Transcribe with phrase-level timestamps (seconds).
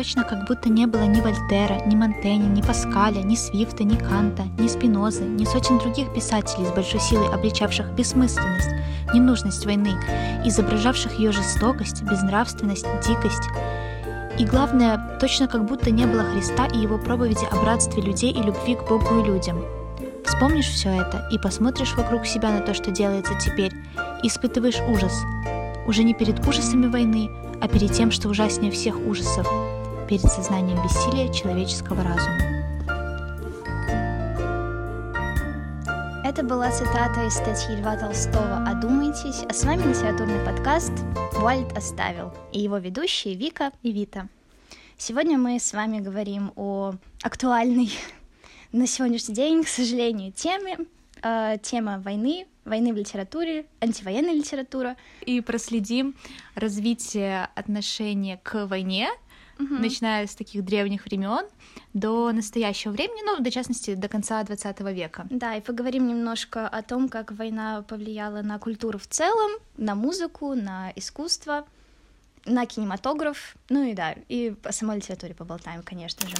[0.00, 4.44] точно как будто не было ни Вольтера, ни Монтэня, ни Паскаля, ни Свифта, ни Канта,
[4.58, 8.70] ни Спинозы, ни сотен других писателей с большой силой, обличавших бессмысленность,
[9.12, 9.92] ненужность войны,
[10.46, 13.42] изображавших ее жестокость, безнравственность, дикость.
[14.38, 18.42] И главное, точно как будто не было Христа и его проповеди о братстве людей и
[18.42, 19.62] любви к Богу и людям.
[20.24, 23.72] Вспомнишь все это и посмотришь вокруг себя на то, что делается теперь,
[24.22, 25.12] и испытываешь ужас.
[25.86, 27.28] Уже не перед ужасами войны,
[27.60, 29.46] а перед тем, что ужаснее всех ужасов,
[30.10, 32.40] перед сознанием бессилия человеческого разума.
[36.24, 40.92] Это была цитата из статьи Льва Толстого «Одумайтесь», а с вами литературный подкаст
[41.40, 44.26] «Уальд оставил» и его ведущие Вика и Вита.
[44.98, 47.92] Сегодня мы с вами говорим о актуальной
[48.72, 50.78] на сегодняшний день, к сожалению, теме,
[51.22, 54.96] э, тема войны, войны в литературе, антивоенная литература.
[55.20, 56.16] И проследим
[56.56, 59.08] развитие отношения к войне,
[59.64, 59.74] угу.
[59.74, 61.46] начиная с таких древних времен
[61.94, 65.26] до настоящего времени, ну, до частности, до конца 20 века.
[65.30, 70.54] Да, и поговорим немножко о том, как война повлияла на культуру в целом, на музыку,
[70.54, 71.66] на искусство,
[72.46, 76.36] на кинематограф, ну и да, и о самой литературе поболтаем, конечно же.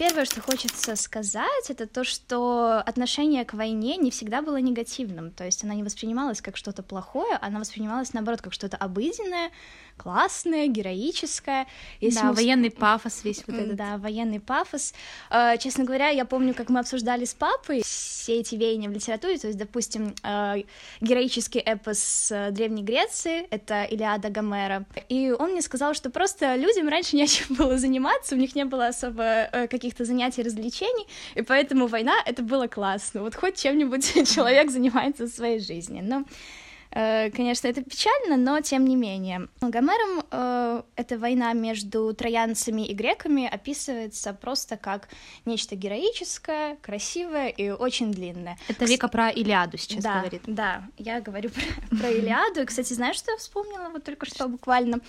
[0.00, 5.30] Первое, что хочется сказать, это то, что отношение к войне не всегда было негативным.
[5.30, 9.50] То есть она не воспринималась как что-то плохое, она воспринималась, наоборот, как что-то обыденное,
[9.98, 11.66] классное, героическое.
[12.00, 12.32] Если да, мы...
[12.32, 13.76] военный пафос весь вот этот.
[13.76, 14.94] Да, военный пафос.
[15.28, 19.36] А, честно говоря, я помню, как мы обсуждали с папой все эти веяния в литературе,
[19.36, 20.56] то есть, допустим, а,
[21.00, 26.88] героический эпос э, Древней Греции, это Илиада Гомера, и он мне сказал, что просто людям
[26.88, 31.86] раньше нечем было заниматься, у них не было особо э, каких-то занятий, развлечений, и поэтому
[31.86, 36.24] война— это было классно, вот хоть чем-нибудь человек занимается в своей жизни, но
[36.92, 39.48] Э, конечно, это печально, но тем не менее.
[39.60, 45.08] Гомером э, эта война между троянцами и греками описывается просто как
[45.44, 48.58] нечто героическое, красивое и очень длинное.
[48.68, 50.42] Это Вика про Илиаду сейчас да, говорит.
[50.46, 51.50] Да, я говорю
[51.90, 52.62] про, про Илиаду.
[52.62, 55.00] И, кстати, знаешь, что я вспомнила вот только что буквально?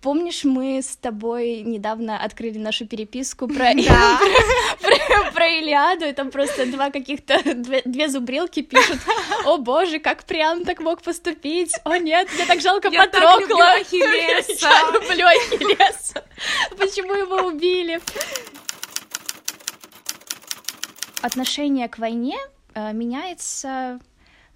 [0.00, 4.18] Помнишь, мы с тобой недавно открыли нашу переписку про, да.
[4.80, 8.98] про, про Илиаду, и там просто два каких-то, две, две зубрилки пишут,
[9.44, 13.30] о боже, как Приам так мог поступить, о нет, мне так жалко Я Патрокла.
[13.30, 14.68] Так люблю Ахиллеса.
[14.68, 16.24] Я люблю Ахиллеса.
[16.78, 18.00] Почему его убили?
[21.20, 22.38] Отношение к войне
[22.74, 24.00] э, меняется,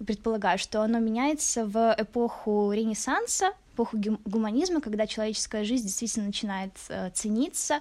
[0.04, 7.10] предполагаю, что оно меняется в эпоху Ренессанса, эпоху гуманизма, когда человеческая жизнь действительно начинает э,
[7.10, 7.80] цениться,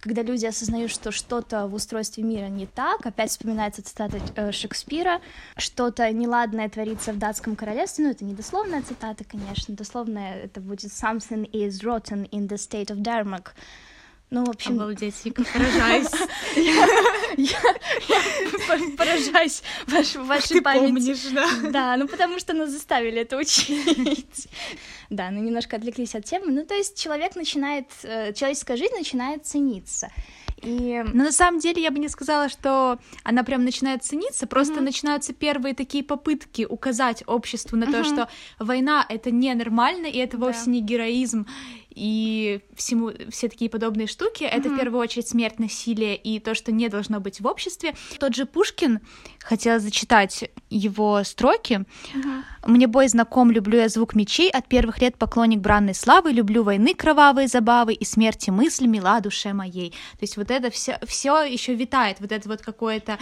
[0.00, 5.20] когда люди осознают, что что-то в устройстве мира не так, опять вспоминается цитата э, Шекспира,
[5.56, 10.90] что-то неладное творится в датском королевстве, ну это не дословная цитата, конечно, дословная это будет
[10.90, 13.52] «something is rotten in the state of Denmark»,
[14.34, 14.72] ну, в общем...
[14.72, 16.10] Обалдеть, Вика, поражаюсь.
[18.96, 20.84] Поражаюсь вашей памяти.
[20.84, 21.46] помнишь, да?
[21.70, 24.48] Да, ну потому что нас заставили это учить.
[25.10, 26.50] Да, ну немножко отвлеклись от темы.
[26.50, 30.10] Ну, то есть человек начинает, э, человеческая жизнь начинает цениться.
[30.62, 31.04] И...
[31.12, 34.80] Но на самом деле я бы не сказала, что она прям начинает цениться, просто mm-hmm.
[34.80, 37.92] начинаются первые такие попытки указать обществу на mm-hmm.
[37.92, 38.28] то, что
[38.58, 40.70] война это ненормально, и это вовсе да.
[40.72, 41.46] не героизм,
[41.94, 44.48] и всему, все такие подобные штуки, mm-hmm.
[44.48, 47.94] это в первую очередь смерть, насилие и то, что не должно быть в обществе.
[48.18, 49.00] Тот же Пушкин,
[49.40, 51.84] хотела зачитать его строки.
[52.14, 52.42] Mm-hmm.
[52.66, 56.94] «Мне бой знаком, люблю я звук мечей, от первых лет поклонник бранной славы, люблю войны
[56.94, 59.90] кровавые забавы и смерти мысли мила душе моей».
[59.90, 63.18] То есть вот это все, все еще витает, вот это вот какое-то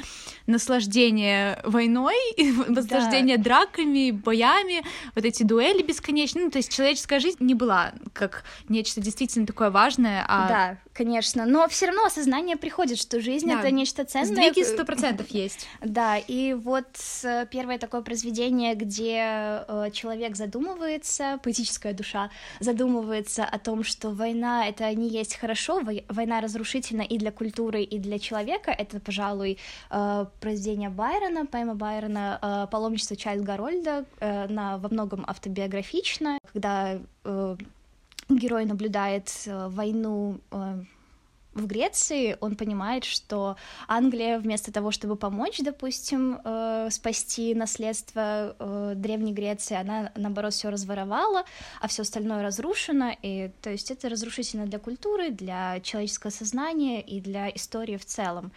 [0.46, 2.16] наслаждение войной,
[2.68, 3.44] наслаждение да.
[3.44, 6.44] драками, боями, вот эти дуэли бесконечные.
[6.44, 10.24] Ну, то есть человеческая жизнь не была как нечто действительно такое важное.
[10.28, 10.48] А...
[10.48, 13.58] Да, конечно, но все равно осознание приходит, что жизнь да.
[13.58, 14.26] это нечто ценное.
[14.26, 15.66] Сдвиги сто процентов есть.
[15.80, 16.86] Да, и вот
[17.24, 22.30] э, первое такое произведение, где э, человек задумывается, поэтическая душа
[22.60, 27.98] задумывается о том, что война это не есть хорошо, война разрушительна и для культуры, и
[27.98, 28.70] для человека.
[28.70, 29.58] Это, пожалуй,
[29.90, 36.98] э, произведение Байрона, поэма Байрона «Паломничество Чайльд Гарольда», на во многом автобиографично, когда
[38.38, 40.84] герой наблюдает э, войну э,
[41.54, 43.56] в Греции, он понимает, что
[43.88, 50.70] Англия вместо того, чтобы помочь, допустим, э, спасти наследство э, Древней Греции, она, наоборот, все
[50.70, 51.44] разворовала,
[51.80, 57.20] а все остальное разрушено, и то есть это разрушительно для культуры, для человеческого сознания и
[57.20, 58.52] для истории в целом.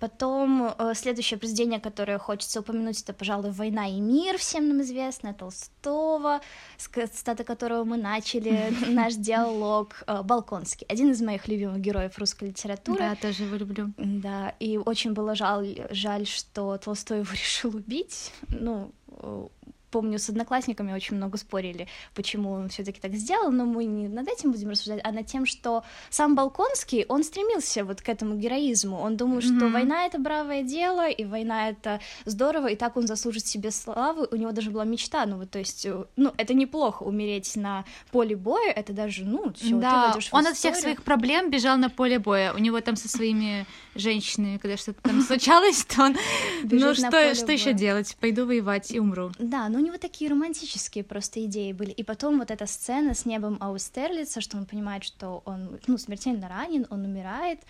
[0.00, 5.34] Потом э, следующее произведение, которое хочется упомянуть, это, пожалуй, «Война и мир», всем нам известно,
[5.34, 6.40] Толстого,
[6.76, 12.48] с цитаты которого мы начали наш диалог, э, Балконский, один из моих любимых героев русской
[12.48, 12.98] литературы.
[12.98, 13.92] Да, тоже его люблю.
[13.96, 19.46] Да, и очень было жаль, жаль, что Толстой его решил убить, ну, э,
[19.94, 21.86] помню, с одноклассниками очень много спорили,
[22.16, 25.46] почему он все-таки так сделал, но мы не над этим будем рассуждать, а над тем,
[25.46, 29.56] что сам Балконский, он стремился вот к этому героизму, он думал, mm-hmm.
[29.58, 34.26] что война— это бравое дело, и война— это здорово, и так он заслужит себе славы,
[34.32, 37.84] у него даже была мечта, ну вот, то есть, э, ну, это неплохо умереть на
[38.10, 41.88] поле боя, это даже, ну, всё, да, ты он от всех своих проблем бежал на
[41.88, 43.64] поле боя, у него там со своими
[43.94, 46.16] женщинами, когда что-то там случалось, то он,
[46.64, 49.30] ну, что, что еще делать, пойду воевать и умру.
[49.38, 51.90] Да, ну, него такие романтические просто идеи были.
[51.90, 56.48] И потом вот эта сцена с небом Аустерлица, что он понимает, что он ну, смертельно
[56.48, 57.60] ранен, он умирает.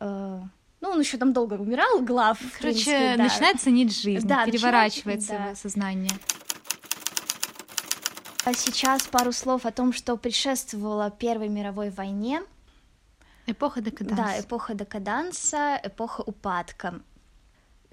[0.00, 0.40] Э,
[0.80, 2.38] ну, он еще там долго умирал, глав.
[2.58, 3.24] Короче, принципе, да.
[3.24, 5.54] начинает ценить жизнь, да, переворачивается да.
[5.54, 6.12] сознание.
[8.44, 12.42] А сейчас пару слов о том, что предшествовало Первой мировой войне.
[13.46, 14.22] Эпоха декаданса.
[14.22, 17.00] Да, эпоха декаданса, эпоха упадка.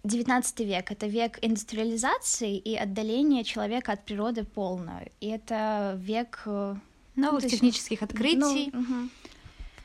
[0.04, 5.12] XIX век— это век индустриализации и отдаления человека от природы полное.
[5.20, 6.44] И это век...
[6.46, 6.76] Э,
[7.16, 8.72] Новых ну, технических открытий.
[8.72, 9.10] Ну, угу.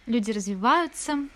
[0.06, 1.28] Люди развиваются.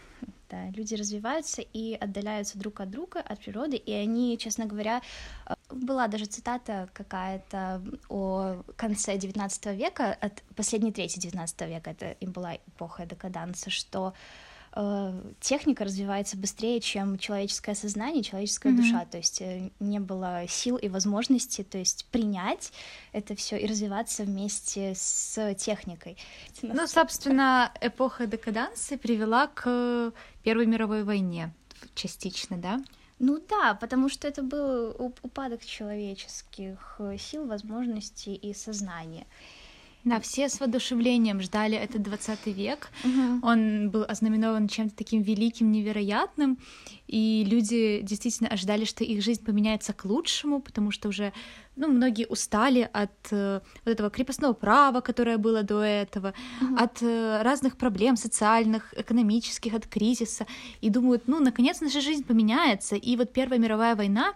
[0.51, 5.03] Да, люди развиваются и отдаляются друг от друга, от природы, и они, честно говоря,
[5.47, 12.13] э, была даже цитата какая-то о конце XIX века, от последней трети XIX века, это
[12.13, 14.15] им была эпоха декаданса, что
[15.41, 18.77] техника развивается быстрее, чем человеческое сознание, человеческая mm-hmm.
[18.77, 19.05] душа.
[19.07, 22.73] То есть э, не было сил и возможности, то есть принять
[23.13, 26.17] это все и развиваться вместе с техникой.
[26.63, 30.13] Ну, собственно, эпоха декаданса привела к
[30.45, 31.53] Первой мировой войне
[31.95, 32.81] частично, да?
[33.19, 39.27] Ну да, потому что это был упадок человеческих э, сил, возможностей и сознания.
[40.05, 42.89] Да, все с воодушевлением ждали этот 20 век.
[43.05, 43.47] Угу.
[43.47, 46.59] Он был ознаменован чем-то таким великим, невероятным,
[47.09, 51.33] и люди действительно ожидали, что их жизнь поменяется к лучшему, потому что уже
[51.77, 56.77] ну, многие устали от э, вот этого крепостного права, которое было до этого, угу.
[56.77, 60.47] от э, разных проблем социальных, экономических, от кризиса,
[60.81, 62.97] и думают, ну, наконец наша жизнь поменяется.
[62.97, 64.35] И вот Первая мировая война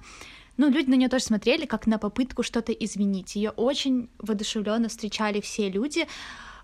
[0.57, 3.37] ну, люди на нее тоже смотрели как на попытку что-то изменить.
[3.37, 6.07] Ее очень воодушевленно встречали все люди,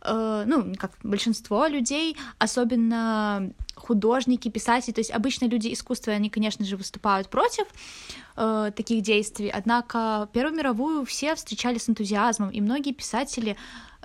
[0.02, 6.64] э, ну, как большинство людей, особенно художники, писатели, то есть обычно люди искусства, они, конечно
[6.64, 7.66] же, выступают против
[8.36, 13.56] э, таких действий, однако Первую мировую все встречали с энтузиазмом, и многие писатели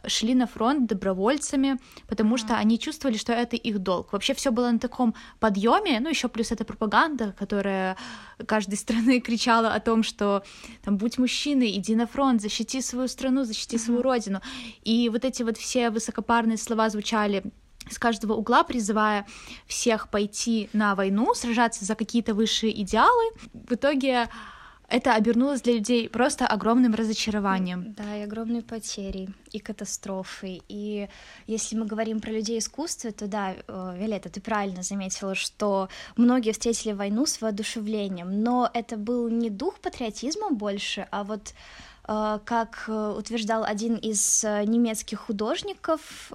[0.08, 4.14] шли на фронт добровольцами, потому что они чувствовали, что это их долг.
[4.14, 7.98] Вообще все было на таком подъеме, ну еще плюс эта пропаганда, которая
[8.46, 10.44] каждой страны кричала о том, что
[10.84, 14.42] там будь мужчиной, иди на фронт, защити свою страну, защити свою родину.
[14.84, 17.44] И вот эти вот все высокопарные слова звучали
[17.90, 19.26] с каждого угла, призывая
[19.68, 23.32] всех пойти на войну, сражаться за какие-то высшие идеалы.
[23.54, 24.30] В итоге
[24.94, 27.94] это обернулось для людей просто огромным разочарованием.
[27.98, 30.62] Да, и огромной потерей, и катастрофой.
[30.70, 31.10] И
[31.48, 36.52] если мы говорим про людей искусства, то да, э, Виолетта, ты правильно заметила, что многие
[36.52, 41.56] встретили войну с воодушевлением, но это был не дух патриотизма больше, а вот
[42.08, 46.32] э, как э, утверждал один из немецких художников,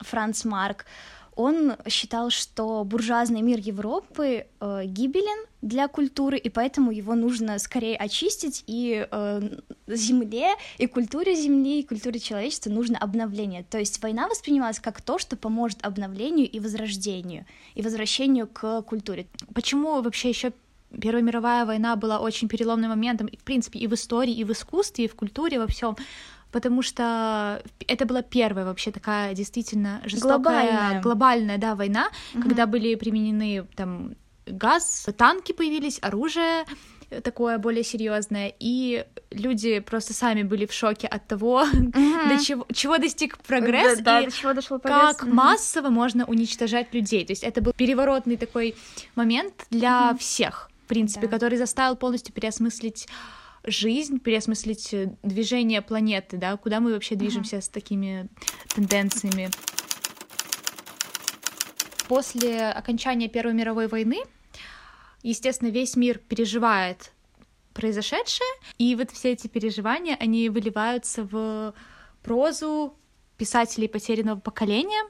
[0.00, 0.84] Франц Марк,
[1.34, 7.96] он считал, что буржуазный мир Европы э, гибелен для культуры, и поэтому его нужно скорее
[7.96, 9.40] очистить, и э,
[9.86, 13.64] земле, и культуре Земли, и культуре человечества нужно обновление.
[13.64, 19.26] То есть война воспринималась как то, что поможет обновлению и возрождению, и возвращению к культуре.
[19.54, 20.52] Почему вообще еще
[21.00, 25.06] Первая мировая война была очень переломным моментом, в принципе, и в истории, и в искусстве,
[25.06, 25.96] и в культуре, во всем
[26.52, 32.42] потому что это была первая вообще такая действительно жестокая глобальная, глобальная да, война, угу.
[32.42, 34.14] когда были применены там
[34.46, 36.64] газ, танки появились, оружие
[37.20, 42.66] такое более серьезное, и люди просто сами были в шоке от того, mm до чего,
[42.72, 45.16] чего достиг прогресс, да, да, и до чего дошел прогресс.
[45.16, 47.24] как mm массово можно уничтожать людей.
[47.26, 48.74] То есть это был переворотный такой
[49.14, 51.32] момент для mm всех, в принципе, да.
[51.32, 53.08] который заставил полностью переосмыслить
[53.64, 57.62] жизнь, переосмыслить э, движение планеты, да, куда мы вообще движемся uh-huh.
[57.62, 58.28] с такими
[58.74, 59.50] тенденциями.
[62.08, 64.22] После окончания Первой мировой войны,
[65.22, 67.12] естественно, весь мир переживает
[67.72, 71.74] произошедшее, и вот все эти переживания, они выливаются в
[72.22, 72.96] прозу
[73.38, 75.08] писателей потерянного поколения,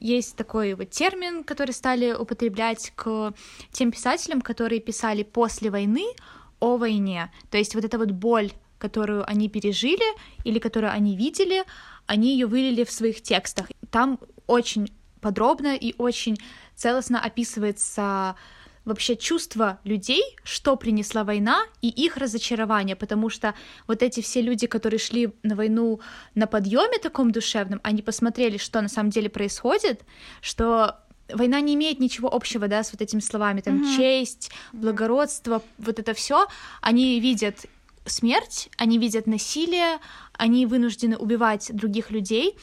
[0.00, 3.32] есть такой вот термин, который стали употреблять к
[3.72, 6.04] тем писателям, которые писали после войны
[6.60, 7.30] о войне.
[7.50, 10.04] То есть вот эта вот боль, которую они пережили
[10.44, 11.64] или которую они видели,
[12.06, 13.68] они ее вылили в своих текстах.
[13.90, 14.88] Там очень
[15.20, 16.38] подробно и очень
[16.74, 18.36] целостно описывается
[18.84, 23.54] вообще чувство людей, что принесла война и их разочарование, потому что
[23.86, 26.00] вот эти все люди, которые шли на войну
[26.34, 30.02] на подъеме таком душевном, они посмотрели, что на самом деле происходит,
[30.40, 31.00] что
[31.32, 33.96] война не имеет ничего общего, да, с вот этими словами, там, mm-hmm.
[33.96, 36.46] честь, благородство, вот это все,
[36.80, 37.66] они видят
[38.06, 39.98] смерть, они видят насилие,
[40.32, 42.56] они вынуждены убивать других людей,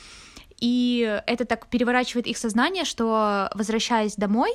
[0.59, 4.51] и это так переворачивает их сознание, что, возвращаясь домой,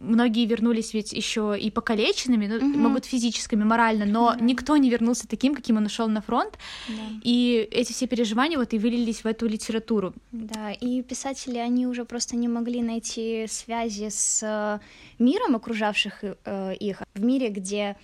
[0.00, 2.78] многие вернулись ведь еще и покалеченными, ну, угу.
[2.78, 4.44] могут физическими, морально, но да.
[4.44, 6.58] никто не вернулся таким, каким он ушел на фронт.
[6.88, 6.94] Да.
[7.22, 10.14] И эти все переживания вот и вылились в эту литературу.
[10.32, 14.80] Да, и писатели, они уже просто не могли найти связи с э,
[15.18, 17.96] миром, окружавших э, их, в мире, где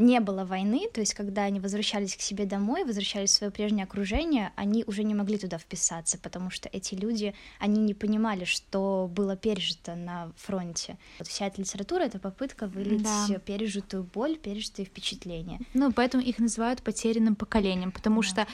[0.00, 3.84] не было войны, то есть когда они возвращались к себе домой, возвращались в свое прежнее
[3.84, 9.10] окружение, они уже не могли туда вписаться, потому что эти люди, они не понимали, что
[9.14, 10.96] было пережито на фронте.
[11.18, 13.38] Вот вся эта литература— это попытка вылить да.
[13.44, 15.60] пережитую боль, пережитые впечатления.
[15.74, 18.28] Ну, поэтому их называют потерянным поколением, потому да.
[18.28, 18.46] что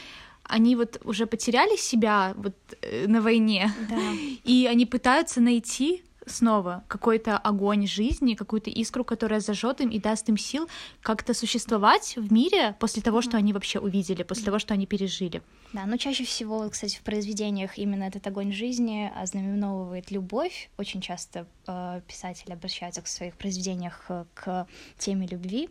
[0.43, 4.13] они вот уже потеряли себя вот э, на войне, да.
[4.45, 10.29] и они пытаются найти снова какой-то огонь жизни, какую-то искру, которая зажжет им и даст
[10.29, 10.69] им сил
[11.01, 15.43] как-то существовать в мире после того, что они вообще увидели, после того, что они пережили.
[15.73, 20.71] Да, но чаще всего, кстати, в произведениях именно этот огонь жизни ознаменовывает любовь.
[20.79, 24.67] Очень часто э, писатели обращаются в своих произведениях э, к
[24.99, 25.69] теме любви.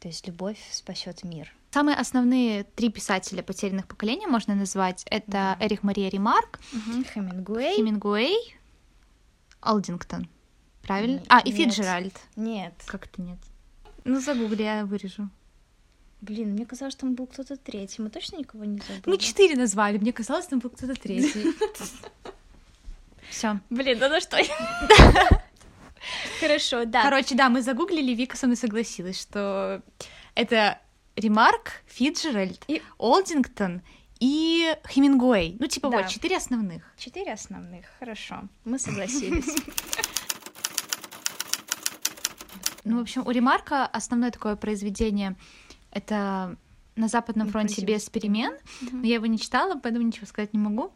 [0.00, 1.52] То есть любовь спасет мир.
[1.72, 5.04] Самые основные три писателя потерянных поколений можно назвать.
[5.08, 5.56] Это да.
[5.60, 7.04] Эрих Мария Ремарк, угу.
[7.14, 8.59] Хемингуэй, Хемингуэй
[9.60, 10.28] Алдингтон.
[10.82, 11.18] Правильно?
[11.18, 12.14] Нет, а, и Фиджеральд.
[12.36, 12.74] Нет.
[12.86, 13.38] Как это нет?
[14.04, 15.28] Ну, загугли, я вырежу.
[16.20, 18.02] Блин, мне казалось, там был кто-то третий.
[18.02, 19.02] Мы точно никого не забыли?
[19.06, 21.54] Мы четыре назвали, мне казалось, там был кто-то третий.
[23.30, 23.60] Все.
[23.70, 24.36] Блин, да на что?
[26.40, 27.02] Хорошо, да.
[27.02, 29.82] Короче, да, мы загуглили, Вика со мной согласилась, что
[30.34, 30.78] это
[31.16, 32.82] Ремарк, Фиджеральд, и...
[32.98, 33.82] Олдингтон
[34.20, 35.56] и Хемингуэй.
[35.58, 35.98] Ну, типа да.
[35.98, 36.82] вот, четыре основных.
[36.96, 38.42] Четыре основных, хорошо.
[38.64, 39.56] Мы согласились.
[42.82, 45.36] Ну, в общем, у Ремарка основное такое произведение—
[45.90, 46.56] это
[46.96, 48.54] «На Западном фронте без перемен».
[48.90, 50.90] Но я его не читала, поэтому ничего сказать не могу.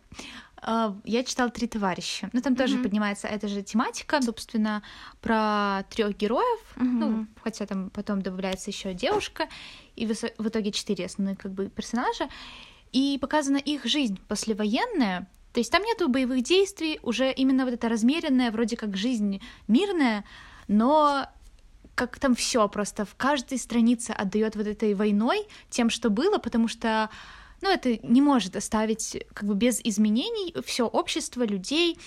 [0.56, 2.30] А, я читала «Три товарища».
[2.32, 4.82] Ну, там тоже поднимается эта же тематика, собственно,
[5.20, 6.60] про трех героев.
[6.76, 9.48] Ну, хотя там потом добавляется еще девушка,
[9.94, 12.28] и в итоге четыре основных как бы персонажа
[12.94, 15.28] и показана их жизнь послевоенная.
[15.52, 20.24] То есть там нету боевых действий, уже именно вот эта размеренная, вроде как жизнь мирная,
[20.68, 21.26] но
[21.96, 26.68] как там все просто в каждой странице отдает вот этой войной тем, что было, потому
[26.68, 27.10] что
[27.60, 31.98] ну, это не может оставить как бы без изменений все общество людей,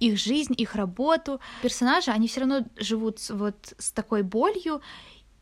[0.00, 1.40] их жизнь, их работу.
[1.62, 4.82] Персонажи, они все равно живут вот с такой болью,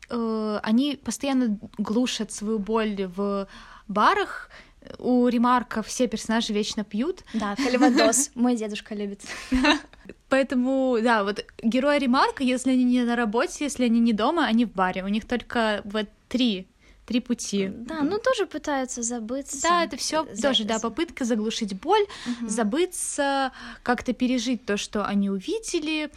[0.09, 3.47] э, они постоянно глушат свою боль в
[3.87, 4.49] барах,
[4.99, 7.23] у Ремарка все персонажи вечно пьют.
[7.33, 8.31] Да, Кальвадос.
[8.35, 9.21] Мой дедушка любит.
[10.29, 14.65] Поэтому, да, вот герои Ремарка, если они не на работе, если они не дома, они
[14.65, 15.03] в баре.
[15.03, 16.67] У них только вот три
[17.05, 17.69] три пути.
[17.69, 19.61] Да, ну тоже пытаются забыться.
[19.61, 22.49] Да, это все тоже, да, попытка заглушить боль, угу.
[22.49, 23.51] забыться,
[23.83, 26.09] как-то пережить то, что они увидели.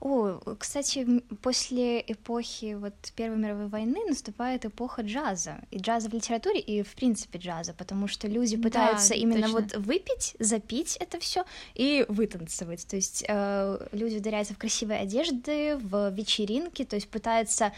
[0.00, 5.58] О, кстати, после эпохи вот Первой мировой войны наступает эпоха джаза.
[5.70, 9.60] И джаза в литературе, и в принципе джаза, потому что люди пытаются да, именно точно.
[9.60, 12.86] вот выпить, запить это все и вытанцевать.
[12.86, 17.72] То есть э, люди ударяются в красивые одежды, в вечеринки, то есть пытаются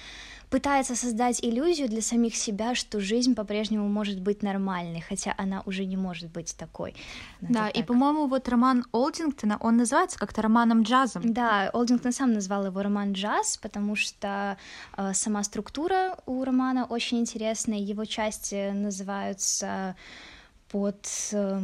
[0.50, 5.84] пытается создать иллюзию для самих себя, что жизнь по-прежнему может быть нормальной, хотя она уже
[5.84, 6.94] не может быть такой.
[7.40, 11.32] Но да, и, по-моему, вот роман Олдингтона, он называется как-то романом джазом.
[11.32, 14.56] Да, Олдингтон сам назвал его роман джаз, потому что
[14.96, 19.96] э, сама структура у романа очень интересная, его части называются
[20.70, 21.06] под...
[21.32, 21.60] Э,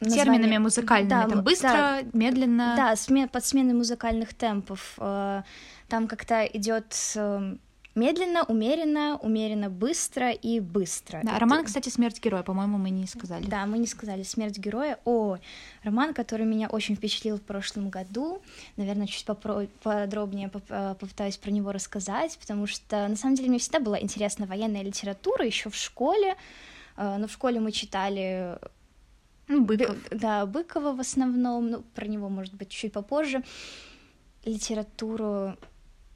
[0.00, 0.24] название...
[0.24, 2.74] терминами музыкальными, да, там быстро, да, медленно.
[2.76, 3.26] Да, сме...
[3.26, 4.94] под сменой музыкальных темпов.
[4.98, 5.42] Э,
[5.88, 7.60] там как-то идет эм,
[7.98, 11.20] Медленно, умеренно, умеренно, быстро и быстро.
[11.24, 11.40] Да, Это...
[11.40, 13.44] роман, кстати, «Смерть героя», по-моему, мы не сказали.
[13.46, 14.98] Да, мы не сказали «Смерть героя».
[15.04, 15.38] О,
[15.82, 18.40] роман, который меня очень впечатлил в прошлом году.
[18.76, 23.58] Наверное, чуть попро- подробнее э, попытаюсь про него рассказать, потому что, на самом деле, мне
[23.58, 26.36] всегда была интересна военная литература еще в школе.
[26.96, 28.58] Э, но в школе мы читали
[29.48, 29.96] Ну, Быков.
[30.12, 33.42] Да, Быкова в основном, ну, про него, может быть, чуть попозже.
[34.44, 35.56] Литературу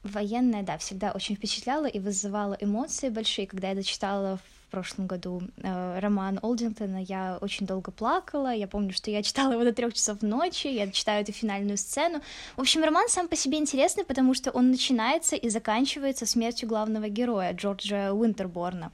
[0.03, 3.47] военная, да, всегда очень впечатляла и вызывала эмоции большие.
[3.47, 8.53] Когда я дочитала в прошлом году э, роман Олдингтона, я очень долго плакала.
[8.53, 12.21] Я помню, что я читала его до трех часов ночи, я читаю эту финальную сцену.
[12.57, 17.07] В общем, роман сам по себе интересный, потому что он начинается и заканчивается смертью главного
[17.07, 18.91] героя, Джорджа Уинтерборна.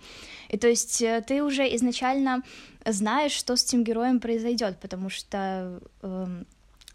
[0.50, 2.44] И то есть э, ты уже изначально
[2.86, 6.44] знаешь, что с этим героем произойдет, потому что э,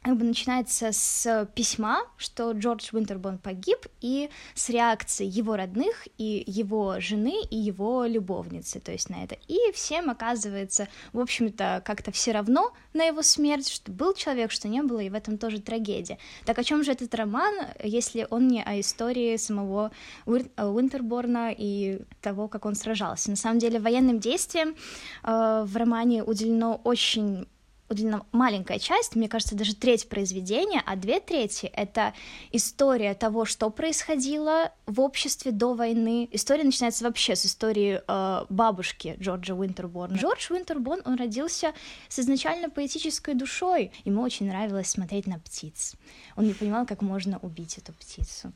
[0.04, 6.44] как бы начинается с письма, что Джордж Уинтерборн погиб, и с реакции его родных, и
[6.46, 9.38] его жены, и его любовницы, то есть на это.
[9.48, 14.68] И всем оказывается, в общем-то, как-то все равно на его смерть, что был человек, что
[14.68, 16.18] не было, и в этом тоже трагедия.
[16.44, 19.90] Так о чем же этот роман, если он не о истории самого
[20.26, 23.30] Уинтерборна и того, как он сражался?
[23.30, 24.74] На самом деле военным действиям
[25.22, 27.46] э, в романе уделено очень
[27.88, 32.14] уделена маленькая часть, мне кажется, даже треть произведения, а две трети— это
[32.52, 36.28] история того, что происходило в обществе до войны.
[36.32, 40.16] История начинается вообще с истории э, бабушки Джорджа Уинтерборна.
[40.16, 41.72] Джордж Уинтерборн, он родился
[42.08, 43.92] с изначально поэтической душой.
[44.04, 45.94] Ему очень нравилось смотреть на птиц.
[46.36, 48.52] Он не понимал, как можно убить эту птицу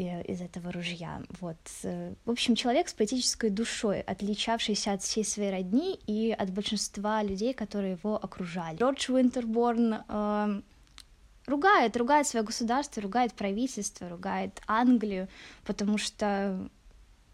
[0.00, 1.22] из этого ружья.
[1.40, 1.58] Вот.
[1.84, 7.22] Э, в общем, человек с поэтической душой, отличавшийся от всей своей родни и от большинства
[7.22, 8.76] людей, которые его окружали.
[8.76, 10.62] Джордж Уинтерборн э,
[11.46, 15.28] ругает, ругает свое государство, ругает правительство, ругает Англию,
[15.64, 16.70] потому что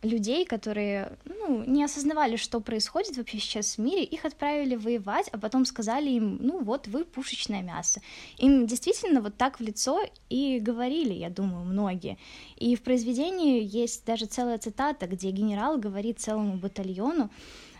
[0.07, 5.39] людей, которые ну, не осознавали, что происходит вообще сейчас в мире, их отправили воевать, а
[5.39, 8.01] потом сказали им, ну вот вы пушечное мясо.
[8.39, 12.19] Им действительно вот так в лицо и говорили, я думаю, многие.
[12.57, 17.31] И в произведении есть даже целая цитата, где генерал говорит целому батальону,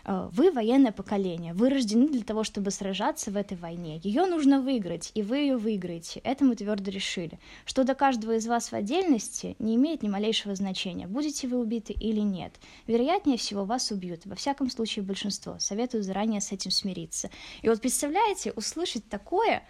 [0.07, 3.99] вы военное поколение, вы рождены для того, чтобы сражаться в этой войне.
[4.03, 6.21] Ее нужно выиграть, и вы ее выиграете.
[6.23, 7.39] Это мы твердо решили.
[7.65, 11.91] Что до каждого из вас в отдельности не имеет ни малейшего значения, будете вы убиты
[11.91, 12.53] или нет.
[12.87, 14.21] Вероятнее всего, вас убьют.
[14.25, 15.59] Во всяком случае, большинство.
[15.59, 17.29] Советую заранее с этим смириться.
[17.61, 19.63] И вот представляете, услышать такое,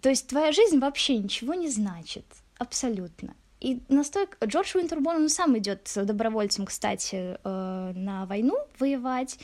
[0.00, 2.24] то есть твоя жизнь вообще ничего не значит.
[2.56, 3.34] Абсолютно.
[3.60, 9.38] И настолько Джордж Уинтерборн, он сам идет добровольцем, кстати, э, на войну воевать.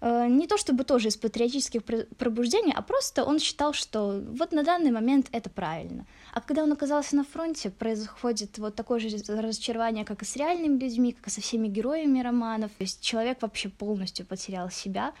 [0.00, 1.82] Э, не то чтобы тоже из патриотических
[2.18, 6.06] пробуждений, а просто он считал, что вот на данный момент это правильно.
[6.32, 10.76] А когда он оказался на фронте, происходит вот такое же разочарование, как и с реальными
[10.80, 12.72] людьми, как и со всеми героями романов.
[12.72, 15.12] То есть человек вообще полностью потерял себя.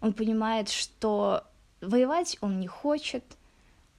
[0.00, 1.42] Он понимает, что
[1.80, 3.24] воевать он не хочет,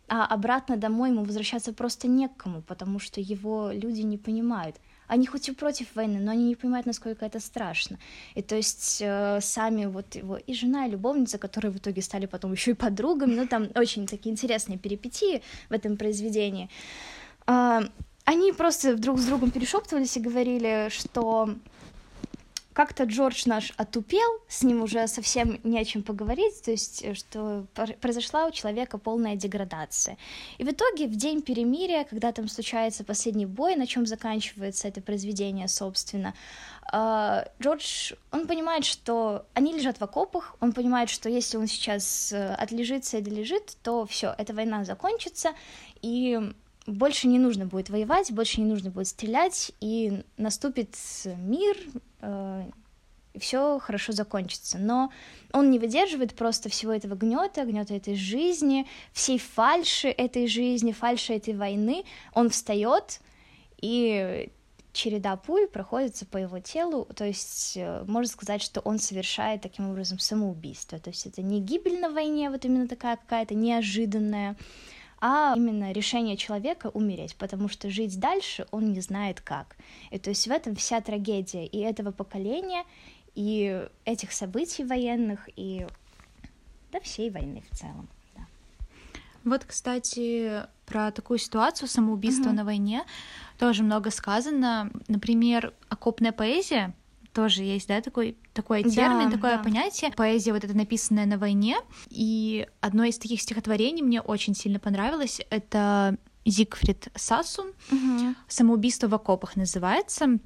[0.09, 4.75] а обратно домой ему возвращаться просто некому, потому что его люди не понимают.
[5.07, 7.97] Они хоть и против войны, но они не понимают, насколько это страшно.
[8.35, 12.27] И то есть э, сами вот его и жена, и любовница, которые в итоге стали
[12.27, 16.69] потом еще и подругами, ну там очень такие интересные перипетии в этом произведении.
[17.47, 17.81] Э,
[18.25, 21.55] они просто друг с другом перешептывались и говорили, что
[22.73, 27.13] как-то Джордж наш отупел, с ним уже совсем не о чем поговорить, то есть э,
[27.13, 27.65] что
[27.99, 30.17] произошла у человека полная деградация.
[30.59, 35.01] И в итоге в день перемирия, когда там случается последний бой, на чем заканчивается это
[35.01, 36.33] произведение, собственно,
[36.93, 42.31] э, Джордж, он понимает, что они лежат в окопах, он понимает, что если он сейчас
[42.31, 45.53] э, отлежится и долежит, то все, эта война закончится,
[46.01, 46.39] и
[46.85, 51.77] больше не нужно будет воевать, больше не нужно будет стрелять, и наступит мир,
[53.37, 54.77] все хорошо закончится.
[54.77, 55.11] Но
[55.53, 61.33] он не выдерживает просто всего этого гнета, гнета этой жизни, всей фальши этой жизни, фальши
[61.33, 62.03] этой войны.
[62.33, 63.21] Он встает,
[63.81, 64.51] и
[64.91, 69.89] череда пуль проходится по его телу, то есть э, можно сказать, что он совершает таким
[69.89, 70.99] образом самоубийство.
[70.99, 74.57] То есть это не гибель на войне, вот именно такая какая-то неожиданная,
[75.21, 79.75] а именно решение человека умереть, потому что жить дальше он не знает как.
[80.11, 82.83] И то есть в этом вся трагедия и этого поколения,
[83.35, 85.85] и этих событий военных, и
[86.91, 88.07] да, всей войны в целом.
[88.35, 88.41] Да.
[89.43, 92.53] Вот, кстати, про такую ситуацию самоубийства uh-huh.
[92.53, 93.03] на войне
[93.57, 94.91] тоже много сказано.
[95.07, 96.93] Например, окопная поэзия
[97.33, 99.63] тоже есть, да, такой, такой термин, да, такое да.
[99.63, 100.11] понятие.
[100.11, 101.77] Поэзия вот это написанная на войне.
[102.09, 105.41] И одно из таких стихотворений мне очень сильно понравилось.
[105.49, 107.73] Это Зигфрид Сассун.
[107.91, 108.35] Угу.
[108.47, 110.39] «Самоубийство в окопах» называется.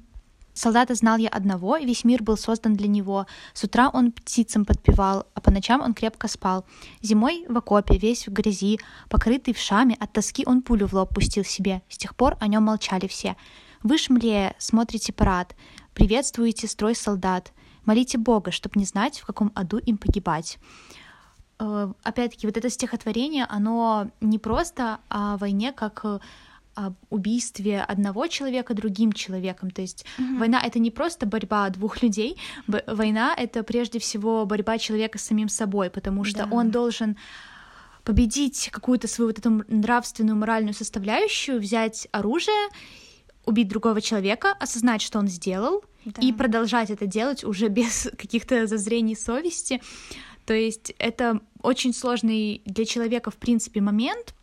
[0.54, 3.26] Солдата знал я одного, весь мир был создан для него.
[3.54, 6.64] С утра он птицам подпевал, а по ночам он крепко спал.
[7.02, 8.78] Зимой в окопе, весь в грязи,
[9.10, 11.82] покрытый вшами, от тоски он пулю в лоб пустил себе.
[11.88, 13.36] С тех пор о нем молчали все.
[13.82, 15.56] Вы, шмлея, смотрите парад,
[15.94, 17.52] приветствуете строй солдат,
[17.84, 20.58] молите Бога, чтоб не знать, в каком аду им погибать.
[21.60, 26.04] э, опять-таки, вот это стихотворение, оно не просто о войне как
[26.74, 29.70] об убийстве одного человека другим человеком.
[29.70, 30.38] То есть mm-hmm.
[30.38, 35.48] война это не просто борьба двух людей, война это прежде всего борьба человека с самим
[35.48, 36.48] собой, потому что да.
[36.50, 37.16] он должен
[38.02, 42.68] победить какую-то свою вот эту нравственную, моральную составляющую, взять оружие,
[43.46, 46.20] убить другого человека, осознать, что он сделал, да.
[46.22, 49.82] и продолжать это делать уже без каких-то зазрений совести.
[50.46, 54.34] То есть это очень сложный для человека, в принципе, момент,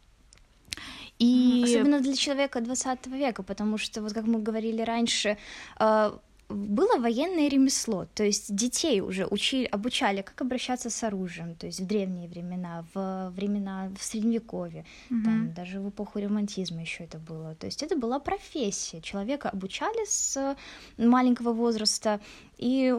[1.20, 1.62] и...
[1.64, 5.38] Особенно для человека 20 века, потому что, вот как мы говорили раньше,
[5.80, 6.12] э,
[6.52, 11.80] было военное ремесло, то есть детей уже учили, обучали, как обращаться с оружием, то есть
[11.80, 15.24] в древние времена, в времена в средневековье, mm-hmm.
[15.24, 17.56] там даже в эпоху романтизма еще это было.
[17.56, 20.56] То есть это была профессия, человека обучали с
[20.98, 22.20] маленького возраста,
[22.58, 22.96] и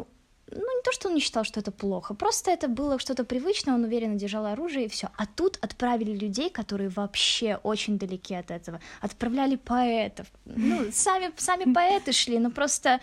[0.50, 3.74] ну, не то, что он не считал, что это плохо, просто это было что-то привычное,
[3.74, 5.08] он уверенно держал оружие и все.
[5.16, 8.80] А тут отправили людей, которые вообще очень далеки от этого.
[9.00, 10.26] Отправляли поэтов.
[10.44, 13.00] Ну, сами, сами поэты шли, но просто...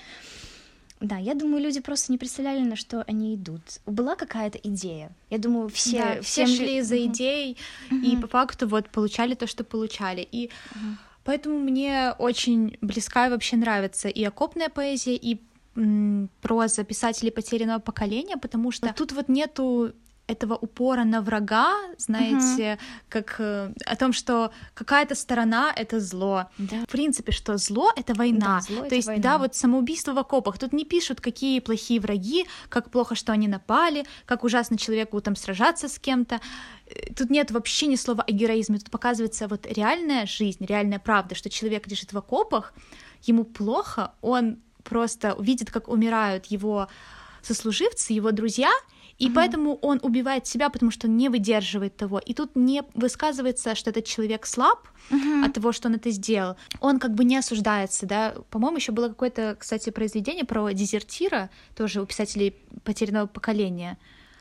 [1.00, 3.62] Да, я думаю, люди просто не представляли, на что они идут.
[3.86, 5.16] Была какая-то идея.
[5.30, 7.58] Я думаю, все, да, все шли за идеей
[7.90, 8.02] uh-huh.
[8.02, 10.28] и по факту вот получали то, что получали.
[10.30, 10.96] И uh-huh.
[11.24, 15.40] поэтому мне очень близка и вообще нравится и окопная поэзия, и
[16.42, 19.94] проза писателей потерянного поколения, потому что тут вот нету
[20.30, 22.82] этого упора на врага, знаете, угу.
[23.10, 26.46] как э, о том, что какая-то сторона это зло.
[26.60, 26.84] Да.
[26.84, 28.60] В принципе, что зло это война.
[28.60, 29.24] Да, зло То это есть, война.
[29.24, 30.60] да, вот самоубийство в окопах.
[30.60, 35.36] Тут не пишут, какие плохие враги, как плохо, что они напали, как ужасно человеку там
[35.36, 36.40] сражаться с кем-то.
[36.86, 38.78] Э, тут нет вообще ни слова о героизме.
[38.78, 42.74] Тут показывается вот реальная жизнь, реальная правда, что человек лежит в окопах,
[43.24, 44.60] ему плохо, он
[44.90, 46.88] просто видит, как умирают его
[47.42, 48.72] сослуживцы, его друзья,
[49.20, 49.36] и угу.
[49.36, 52.20] поэтому он убивает себя, потому что не выдерживает того.
[52.20, 55.46] И тут не высказывается, что этот человек слаб угу.
[55.46, 56.56] от того, что он это сделал.
[56.80, 58.36] Он как бы не осуждается, да.
[58.50, 63.98] По-моему, еще было какое-то, кстати, произведение про дезертира, тоже у писателей потерянного поколения.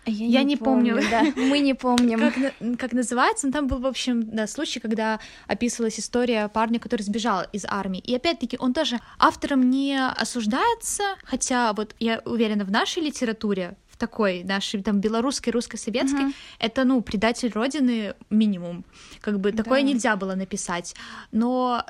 [0.09, 2.21] Я, я не, не помню, помню, да, мы не помним.
[2.21, 3.47] Как, как называется?
[3.47, 8.01] Ну, там был, в общем, да, случай, когда описывалась история парня, который сбежал из армии.
[8.01, 13.97] И опять-таки он тоже автором не осуждается, хотя вот я уверена, в нашей литературе в
[13.97, 16.35] такой нашей там белорусской, русско-советской, uh-huh.
[16.61, 18.85] это ну предатель родины минимум,
[19.21, 19.89] как бы такое да.
[19.89, 20.95] нельзя было написать,
[21.33, 21.85] но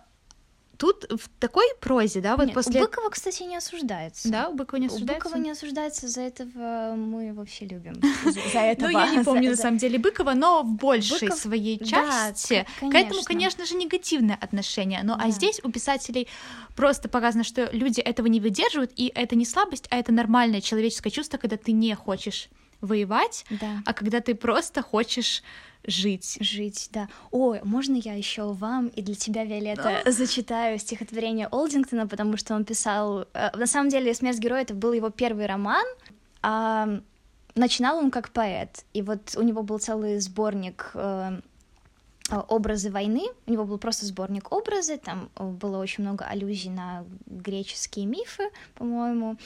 [0.79, 2.81] тут в такой прозе, да, вот Нет, после...
[2.81, 4.29] У Быкова, кстати, не осуждается.
[4.31, 5.15] Да, у Быкова не осуждается?
[5.15, 8.01] У Быкова не осуждается, за этого мы вообще любим.
[8.53, 8.89] За этого.
[8.89, 12.65] Ну, я не помню, на самом деле, Быкова, но в большей своей части.
[12.81, 15.01] К этому, конечно же, негативное отношение.
[15.03, 16.29] Но а здесь у писателей
[16.77, 21.11] просто показано, что люди этого не выдерживают, и это не слабость, а это нормальное человеческое
[21.11, 22.49] чувство, когда ты не хочешь
[22.81, 23.45] воевать,
[23.85, 25.43] а когда ты просто хочешь
[25.87, 26.39] жить.
[26.41, 27.09] Жить, да.
[27.31, 30.13] Ой, можно я еще вам и для тебя, Виолетта, да.
[30.13, 33.27] зачитаю стихотворение Олдингтона, потому что он писал...
[33.33, 35.87] Э, на самом деле, «Смерть героя»— это был его первый роман,
[36.43, 37.01] а
[37.55, 41.41] начинал он как поэт, и вот у него был целый сборник э,
[42.49, 43.23] образы войны.
[43.47, 48.51] У него был просто сборник образы, там э, было очень много аллюзий на греческие мифы,
[48.75, 49.37] по-моему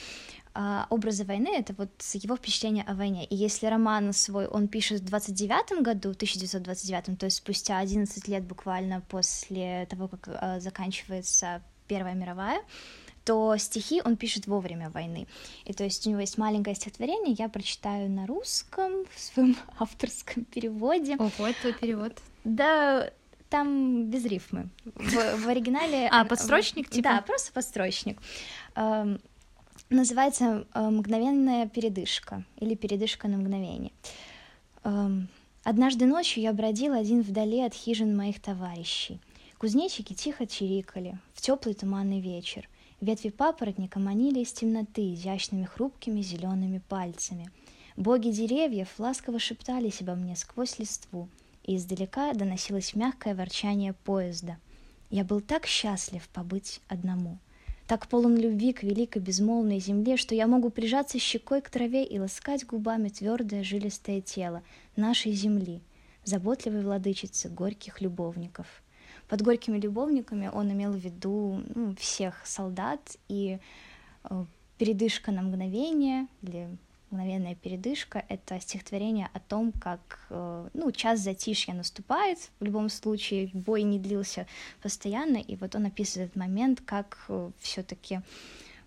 [0.55, 3.25] а, образы войны— это вот его впечатление о войне.
[3.25, 8.43] И если роман свой он пишет в 29 году, 1929, то есть спустя 11 лет
[8.43, 12.61] буквально после того, как а, заканчивается Первая мировая,
[13.25, 15.27] то стихи он пишет во время войны.
[15.65, 20.45] И то есть у него есть маленькое стихотворение, я прочитаю на русском, в своем авторском
[20.45, 21.15] переводе.
[21.15, 22.13] Ого, твой перевод.
[22.43, 23.09] Да,
[23.49, 24.69] там без рифмы.
[24.85, 26.09] В, в оригинале...
[26.11, 27.09] А, подстрочник, типа?
[27.09, 28.19] Да, просто подстрочник
[29.89, 33.91] называется э, «Мгновенная передышка» или «Передышка на мгновение».
[34.83, 35.29] Эм,
[35.63, 39.21] Однажды ночью я бродил один вдали от хижин моих товарищей.
[39.57, 42.67] Кузнечики тихо чирикали в теплый туманный вечер.
[42.99, 47.49] Ветви папоротника манили из темноты изящными хрупкими зелеными пальцами.
[47.95, 51.29] Боги деревьев ласково шептались обо мне сквозь листву,
[51.63, 54.57] и издалека доносилось мягкое ворчание поезда.
[55.09, 57.37] Я был так счастлив побыть одному—
[57.93, 62.17] так полон любви к великой безмолвной земле, что я могу прижаться щекой к траве и
[62.17, 64.63] ласкать губами твердое жилистое тело
[64.95, 65.79] нашей земли,
[66.23, 68.65] заботливой владычицы горьких любовников.
[69.29, 73.59] Под горькими любовниками он имел в виду ну, всех солдат и
[74.23, 74.45] э,
[74.79, 76.75] передышка на мгновение или
[77.13, 83.49] мгновенная передышка— это стихотворение о том, как э, ну, час затишья наступает, в любом случае
[83.53, 84.47] бой не длился
[84.81, 88.21] постоянно, и вот он описывает этот момент, как э, все таки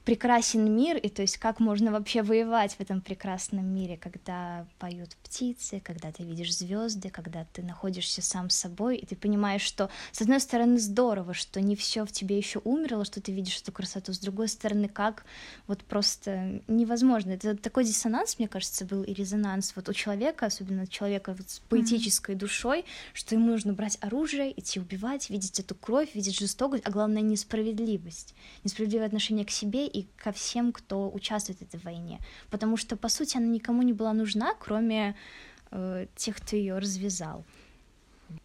[0.05, 5.17] прекрасен мир, и то есть как можно вообще воевать в этом прекрасном мире, когда поют
[5.27, 9.91] птицы, когда ты видишь звезды, когда ты находишься сам с собой, и ты понимаешь, что
[10.13, 13.73] с одной стороны здорово, что не все в тебе еще умерло, что ты видишь эту
[13.73, 15.25] красоту, с другой стороны, как
[15.67, 17.33] вот просто невозможно.
[17.33, 21.59] Это такой диссонанс, мне кажется, был и резонанс вот у человека, особенно человека вот с
[21.59, 22.39] поэтической mm-hmm.
[22.39, 27.23] душой, что ему нужно брать оружие, идти убивать, видеть эту кровь, видеть жестокость, а главное
[27.23, 32.21] несправедливость, несправедливое отношение к себе и ко всем, кто участвует в этой войне.
[32.51, 35.16] Потому что, по сути, она никому не была нужна, кроме
[35.71, 37.45] э, тех, кто ее развязал.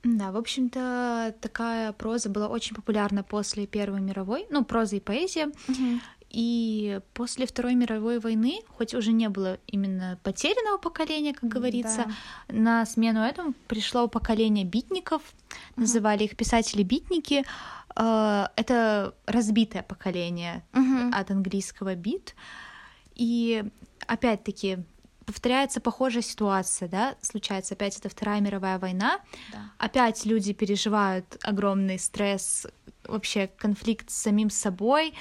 [0.03, 5.47] Да, в общем-то, такая проза была очень популярна после Первой мировой, ну, проза и поэзия.
[5.67, 5.99] Угу.
[6.29, 12.05] И после Второй мировой войны, хоть уже не было именно потерянного поколения, как говорится,
[12.47, 12.55] да.
[12.55, 15.81] на смену этому пришло поколение битников, угу.
[15.81, 17.43] называли их писатели-битники.
[17.97, 21.10] Э, это разбитое поколение угу.
[21.12, 22.36] от английского бит.
[23.15, 23.65] И
[24.07, 24.79] опять-таки
[25.25, 29.19] повторяется похожая ситуация, да, случается опять это Вторая мировая война,
[29.51, 29.71] да.
[29.77, 32.67] опять люди переживают огромный стресс,
[33.05, 35.13] вообще конфликт с самим собой,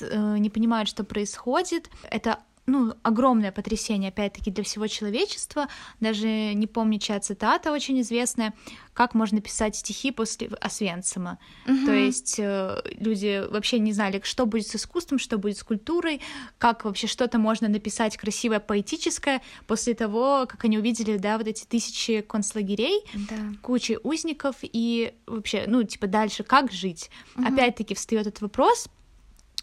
[0.00, 1.90] э, не понимают, что происходит.
[2.10, 5.68] Это ну, огромное потрясение, опять-таки, для всего человечества.
[6.00, 8.54] Даже не помню, чья цитата очень известная,
[8.94, 11.38] как можно писать стихи после Освенцима.
[11.66, 11.86] Угу.
[11.86, 16.20] То есть э, люди вообще не знали, что будет с искусством, что будет с культурой,
[16.58, 21.64] как вообще что-то можно написать красивое, поэтическое после того, как они увидели, да, вот эти
[21.64, 23.36] тысячи концлагерей, да.
[23.62, 27.10] кучи узников и вообще, ну, типа, дальше как жить.
[27.36, 27.46] Угу.
[27.46, 28.88] Опять-таки встает этот вопрос,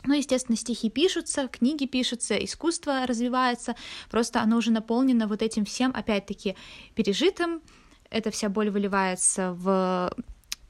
[0.06, 3.76] ну, естественно, стихи пишутся, книги пишутся, искусство развивается,
[4.10, 6.56] просто оно уже наполнено вот этим всем, опять-таки,
[6.96, 7.62] пережитым.
[8.10, 10.12] Эта вся боль выливается в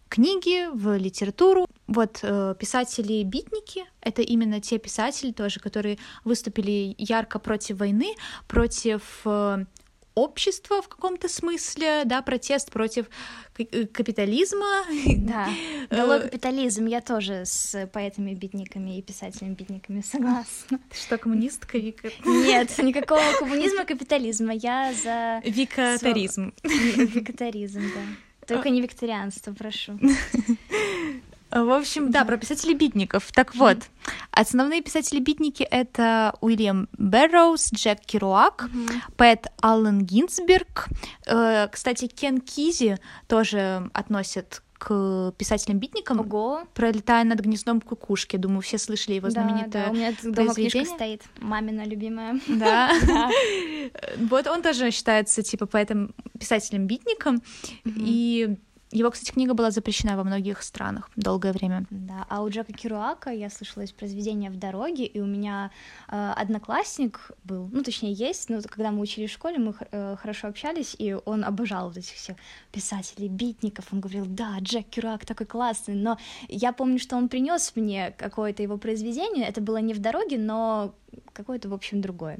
[0.09, 1.67] книги, в литературу.
[1.87, 8.15] Вот э, писатели-битники— это именно те писатели тоже, которые выступили ярко против войны,
[8.47, 9.65] против э,
[10.19, 13.05] общество в каком-то смысле, да, протест против
[13.57, 14.85] э, капитализма.
[15.17, 15.49] Да,
[15.89, 20.79] долой капитализм, я тоже с поэтами-битниками и писателями-битниками согласна.
[20.89, 22.09] Ты что, коммунистка, Вика?
[22.25, 25.41] Нет, никакого коммунизма, капитализма, я за...
[25.43, 26.53] Викатаризм.
[26.63, 28.01] Викатаризм, да.
[28.49, 29.99] Только не викторианство, прошу.
[31.51, 33.31] В общем, да, про писателей-битников.
[33.33, 33.77] Так вот,
[34.31, 38.69] основные писатели-битники— это Уильям Берроуз, Джек Керуак,
[39.17, 40.87] поэт Аллен Гинзберг.
[41.25, 46.21] Э, кстати, Кен Кизи тоже относят к писателям-битникам.
[46.21, 46.63] Ого.
[46.73, 48.37] «Пролетая над гнездом кукушки».
[48.37, 49.91] Думаю, все слышали его знаменитое да, да.
[49.91, 52.39] у меня дома книжка стоит, мамина любимая.
[52.47, 52.91] Да.
[54.17, 57.41] Вот он тоже считается, типа, поэтом писателем-битником.
[57.85, 58.55] И
[58.91, 61.85] его, кстати, книга была запрещена во многих странах долгое время.
[61.91, 65.71] Да, а у Джека Керуака я слышала из произведения «В дороге», и у меня
[66.07, 70.47] э, одноклассник был, ну, точнее, есть, но когда мы учились в школе, мы э, хорошо
[70.47, 72.37] общались, и он обожал вот этих всех
[72.71, 77.73] писателей, битников, он говорил, да, Джек Керуак такой классный, но я помню, что он принес
[77.75, 80.95] мне какое-то его произведение, это было не «В дороге», но
[81.33, 82.39] какое-то, в общем, другое.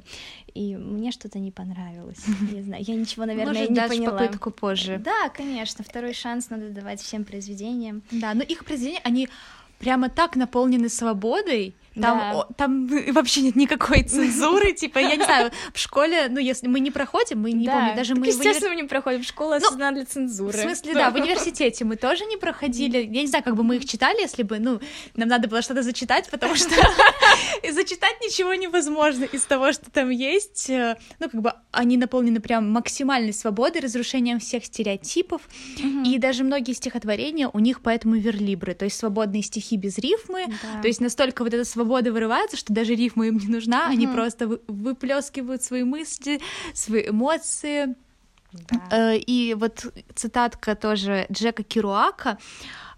[0.54, 2.24] И мне что-то не понравилось.
[2.52, 4.18] Не знаю, я ничего, наверное, Может, не поняла.
[4.18, 4.98] попытку позже.
[4.98, 8.02] Да, конечно, второй шанс надо давать всем произведениям.
[8.10, 9.28] Да, но их произведения, они
[9.78, 12.32] прямо так наполнены свободой, там, да.
[12.32, 16.80] о, там вообще нет никакой цензуры, типа, я не знаю, в школе, ну, если мы
[16.80, 17.72] не проходим, мы не да.
[17.72, 18.26] помню, даже так мы...
[18.28, 18.70] естественно, универ...
[18.70, 20.56] мы не проходим, школа ну, создана для цензуры.
[20.56, 23.76] В смысле, да, в университете мы тоже не проходили, я не знаю, как бы мы
[23.76, 24.80] их читали, если бы, ну,
[25.16, 26.70] нам надо было что-то зачитать, потому что
[27.70, 33.32] зачитать ничего невозможно из того, что там есть, ну, как бы они наполнены прям максимальной
[33.32, 35.42] свободой, разрушением всех стереотипов,
[36.04, 40.46] и даже многие стихотворения у них поэтому верлибры, то есть свободные стихи без рифмы,
[40.82, 43.92] то есть настолько вот эта свобода вырывается, что даже рифма им не нужна, mm-hmm.
[43.92, 46.40] они просто вы, выплескивают свои мысли,
[46.74, 47.94] свои эмоции.
[48.52, 49.12] Да.
[49.12, 52.38] Э, и вот цитатка тоже Джека Кируака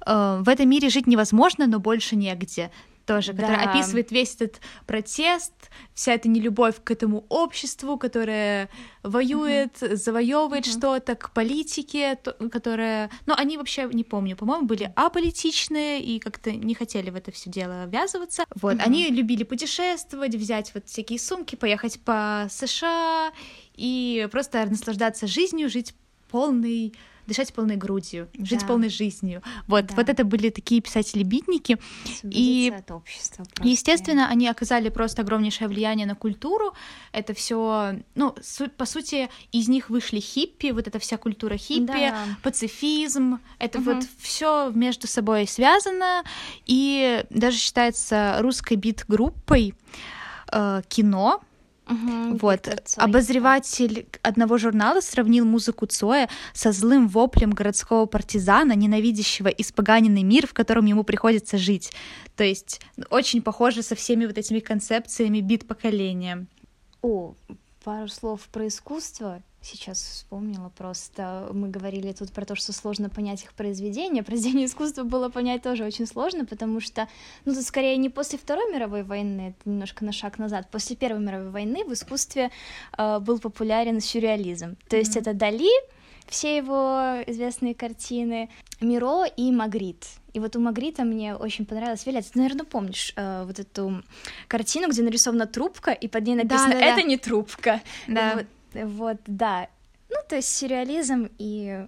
[0.05, 2.71] э, в этом мире жить невозможно, но больше негде
[3.05, 3.43] тоже, да.
[3.43, 5.53] который описывает весь этот протест,
[5.95, 8.69] вся эта нелюбовь к этому обществу, которое
[9.03, 9.97] воюет, uh-huh.
[9.97, 10.79] завоевывает uh-huh.
[10.79, 12.19] что-то, к политике,
[12.51, 17.33] которая, ну, они вообще, не помню, по-моему, были аполитичные и как-то не хотели в это
[17.33, 18.45] все дело ввязываться.
[18.55, 18.85] Вот, uh-huh.
[18.87, 23.33] они любили путешествовать, взять вот всякие сумки, поехать по США
[23.75, 25.95] и просто наслаждаться жизнью, жить
[26.31, 26.95] полной
[27.27, 28.67] дышать полной грудью, жить да.
[28.67, 29.43] полной жизнью.
[29.67, 29.95] Вот, да.
[29.95, 31.79] вот это были такие писатели-битники.
[32.25, 33.69] И, от общества просто.
[33.69, 36.75] естественно, они оказали просто огромнейшее влияние на культуру.
[37.13, 38.35] Это все, ну,
[38.77, 42.25] по сути, из них вышли хиппи, вот эта вся культура хиппи, да.
[42.43, 43.93] пацифизм, это угу.
[43.93, 46.25] вот все между собой связано,
[46.67, 49.75] и даже считается русской бит-группой
[50.51, 51.43] э, кино,
[51.93, 52.69] Угу, вот.
[52.97, 60.55] Обозреватель одного журнала сравнил музыку Цоя со злым воплем городского партизана, ненавидящего испоганенный мир, в
[60.55, 61.93] котором ему приходится жить.
[62.37, 66.47] То есть очень похоже со всеми вот этими концепциями бит поколения.
[67.03, 67.35] О,
[67.85, 71.49] пару слов про искусство сейчас вспомнила просто.
[71.53, 74.23] Мы говорили тут про то, что сложно понять их произведение.
[74.23, 77.09] Произведение искусства было понять тоже очень сложно, потому что,
[77.45, 80.69] ну, тут скорее не после Второй мировой войны, это немножко на шаг назад.
[80.71, 82.51] После Первой мировой войны в искусстве
[82.97, 84.77] э, был популярен сюрреализм.
[84.89, 84.99] То mm-hmm.
[84.99, 85.71] есть это Дали,
[86.33, 88.49] все его известные картины,
[88.81, 90.07] Миро и Магрит.
[90.33, 92.33] И вот у Магрита мне очень понравилось Виолетта.
[92.33, 94.03] Ты, наверное, помнишь э, вот эту
[94.49, 97.03] картину, где нарисована трубка, и под ней написано да, да, «Это да.
[97.03, 97.81] не трубка».
[98.09, 98.35] Да.
[98.73, 99.69] Вот, вот, да.
[100.09, 101.87] Ну, то есть сюрреализм и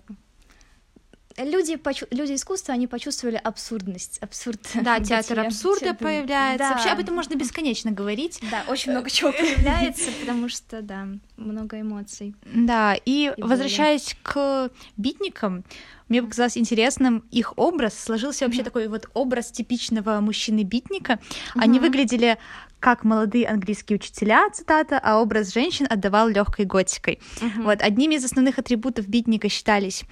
[1.37, 2.07] люди, почу...
[2.11, 4.61] люди искусства, они почувствовали абсурдность, абсурд.
[4.75, 6.59] Да, театр абсурда появляется.
[6.59, 6.70] Да.
[6.75, 8.40] Вообще об этом можно бесконечно говорить.
[8.51, 12.35] Да, очень много чего появляется, потому что, да, много эмоций.
[12.44, 15.64] Да, и, и возвращаясь к битникам,
[16.09, 17.99] мне показалось интересным их образ.
[17.99, 18.64] Сложился вообще mm-hmm.
[18.64, 21.14] такой вот образ типичного мужчины-битника.
[21.14, 21.61] Mm-hmm.
[21.61, 22.38] Они выглядели
[22.85, 27.18] как молодые английские учителя, цитата, а образ женщин отдавал легкой готикой.
[27.40, 27.62] Uh-huh.
[27.62, 30.05] Вот одними из основных атрибутов битника считались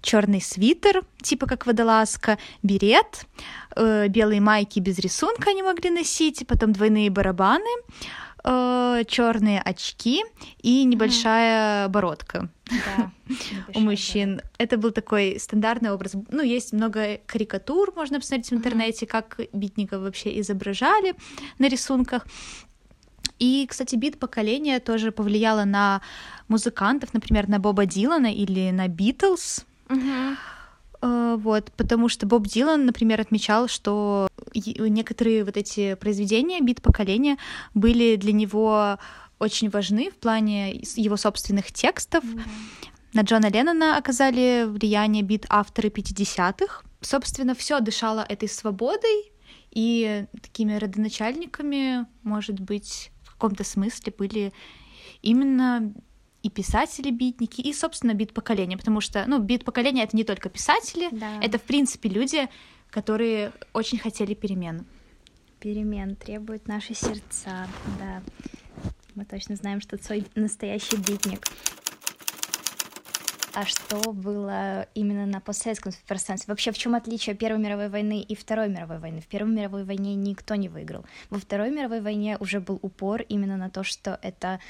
[0.00, 3.26] черный свитер, типа как водолазка, берет,
[3.74, 7.74] э, белые майки без рисунка они могли носить, потом двойные барабаны,
[8.44, 10.24] э, черные очки
[10.62, 11.88] и небольшая mm.
[11.88, 12.48] бородка.
[12.70, 13.12] Да,
[13.74, 14.36] у мужчин.
[14.36, 14.42] Да.
[14.58, 16.14] Это был такой стандартный образ.
[16.30, 21.14] Ну, есть много карикатур, можно посмотреть в интернете, как битников вообще изображали
[21.58, 22.26] на рисунках.
[23.38, 26.02] И, кстати, бит поколения тоже повлияло на
[26.48, 29.64] музыкантов, например, на Боба Дилана или на Битлз.
[29.88, 30.36] Uh-huh.
[31.02, 37.38] Э, вот, потому что Боб Дилан, например, отмечал, что некоторые вот эти произведения бит поколения
[37.74, 38.98] были для него
[39.38, 42.24] очень важны в плане его собственных текстов.
[42.24, 42.42] Mm-hmm.
[43.14, 46.82] На Джона Леннона оказали влияние бит авторы 50-х.
[47.00, 49.32] Собственно, все дышало этой свободой,
[49.70, 54.52] и такими родоначальниками, может быть, в каком-то смысле были
[55.22, 55.94] именно
[56.42, 61.38] и писатели-битники, и, собственно, бит-поколение, потому что, ну, бит-поколение— это не только писатели, да.
[61.42, 62.48] это, в принципе, люди,
[62.90, 64.86] которые очень хотели перемен.
[65.60, 68.22] Перемен требуют наши сердца, да.
[69.14, 71.46] Мы точно знаем, что Цой настоящий битник.
[73.52, 76.52] А что было именно на постсоветском пространстве?
[76.52, 79.20] Вообще, в чем отличие Первой мировой войны и Второй мировой войны?
[79.20, 81.04] В Первой мировой войне никто не выиграл.
[81.30, 84.60] Во Второй мировой войне уже был упор именно на то, что это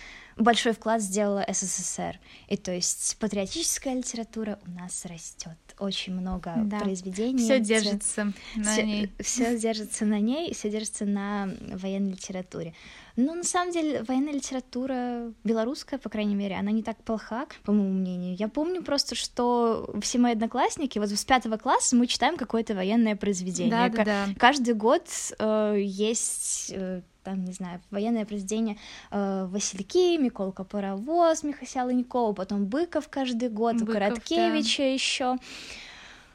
[0.41, 2.19] большой вклад сделала СССР.
[2.49, 5.59] И то есть патриотическая литература у нас растет.
[5.79, 6.81] Очень много да.
[6.81, 7.39] произведений.
[7.39, 9.13] Все держится на всё, ней.
[9.21, 12.75] Все держится на ней, все держится на военной литературе.
[13.17, 17.73] Ну, на самом деле, военная литература белорусская, по крайней мере, она не так плоха, по
[17.73, 18.37] моему мнению.
[18.37, 23.17] Я помню просто, что все мои одноклассники, вот с пятого класса мы читаем какое-то военное
[23.17, 23.71] произведение.
[23.71, 24.27] Да, да, да.
[24.39, 25.07] Каждый год
[25.39, 28.77] э, есть э, там, не знаю, военное произведение
[29.11, 34.89] э, Васильки, Миколка Паровоз, Михася Ленькова, потом Быков каждый год, Быков, Короткевича да.
[34.93, 35.37] еще.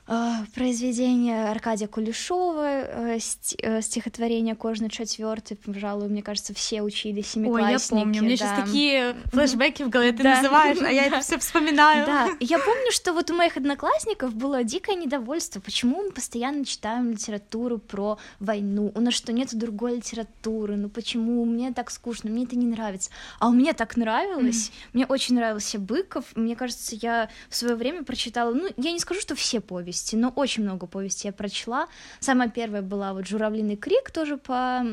[0.07, 3.19] А, произведение Аркадия Кулешова, э,
[3.57, 7.65] э, стихотворение «Кожный четвертый», пожалуй, мне кажется, все учили семиклассники.
[7.65, 8.45] Ой, я помню, у меня да.
[8.45, 10.35] сейчас такие флешбеки в голове ты да.
[10.35, 12.05] называешь, а я это все вспоминаю.
[12.05, 17.09] Да, я помню, что вот у моих одноклассников было дикое недовольство, почему мы постоянно читаем
[17.09, 22.43] литературу про войну, у нас что, нет другой литературы, ну почему, мне так скучно, мне
[22.43, 23.09] это не нравится.
[23.39, 28.03] А у меня так нравилось, мне очень нравился Быков, мне кажется, я в свое время
[28.03, 31.87] прочитала, ну, я не скажу, что все повести, повести, но очень много повестей я прочла.
[32.19, 34.83] Самая первая была вот «Журавлиный крик», тоже по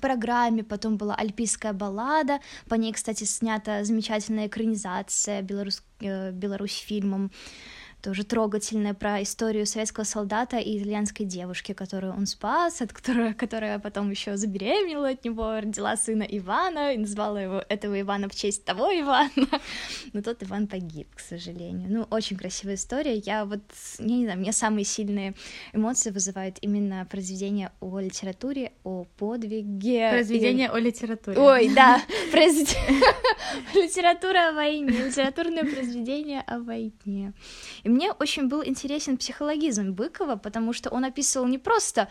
[0.00, 5.82] программе, потом была «Альпийская баллада», по ней, кстати, снята замечательная экранизация белорус...
[6.00, 7.30] Э, Беларусь фильмом
[8.04, 13.78] тоже трогательная про историю советского солдата и итальянской девушки, которую он спас, от которой, которая
[13.78, 18.66] потом еще забеременела от него, родила сына Ивана и назвала его этого Ивана в честь
[18.66, 19.48] того Ивана.
[20.12, 21.88] Но тот Иван погиб, к сожалению.
[21.88, 23.16] Ну, очень красивая история.
[23.16, 23.62] Я вот,
[23.98, 25.34] я не знаю, мне самые сильные
[25.72, 30.10] эмоции вызывают именно произведения о литературе, о подвиге.
[30.10, 31.38] Произведения о литературе.
[31.38, 32.02] Ой, да,
[33.74, 37.32] литература о войне, литературное произведение о войне.
[37.82, 42.08] И мне очень был интересен психологизм Быкова, потому что он описывал не просто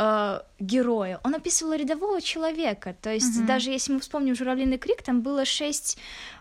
[0.00, 2.96] э, героя, он описывал рядового человека.
[3.02, 3.46] То есть угу.
[3.46, 5.98] даже если мы вспомним «Журавлиный крик», там было шесть...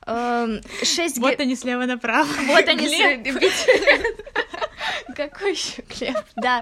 [0.07, 2.29] Э, шесть вот они слева направо.
[2.47, 3.23] Вот они слева.
[5.15, 6.15] Какой еще Глеб?
[6.35, 6.61] Да.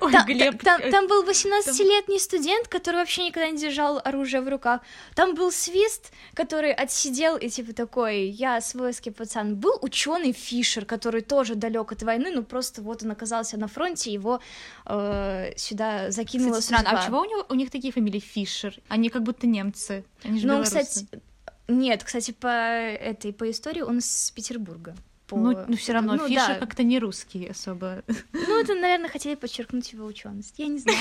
[0.00, 0.62] Ой, там, Глеб.
[0.62, 4.80] Там, там был 18-летний студент, который вообще никогда не держал оружие в руках.
[5.14, 9.56] Там был свист, который отсидел и типа такой, я свойский пацан.
[9.56, 14.12] Был ученый Фишер, который тоже далек от войны, но просто вот он оказался на фронте,
[14.12, 14.40] его
[14.86, 18.74] э, сюда закинуло Кстати, странно, а чего у, него, у них такие фамилии Фишер?
[18.88, 20.04] Они как будто немцы.
[20.22, 20.78] Они же ну, белорусы.
[20.80, 21.22] кстати,
[21.68, 24.94] нет, кстати, по этой по истории он с Петербурга
[25.26, 25.36] по...
[25.36, 26.58] Ну, ну все равно, ну, Фишер да.
[26.58, 28.02] как-то не русский особо.
[28.32, 30.54] Ну, это, наверное, хотели подчеркнуть его ученость.
[30.58, 30.98] Я не знаю.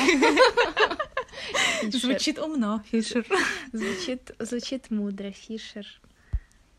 [1.92, 3.26] Звучит умно, Фишер.
[3.72, 5.86] Звучит, звучит мудро, Фишер.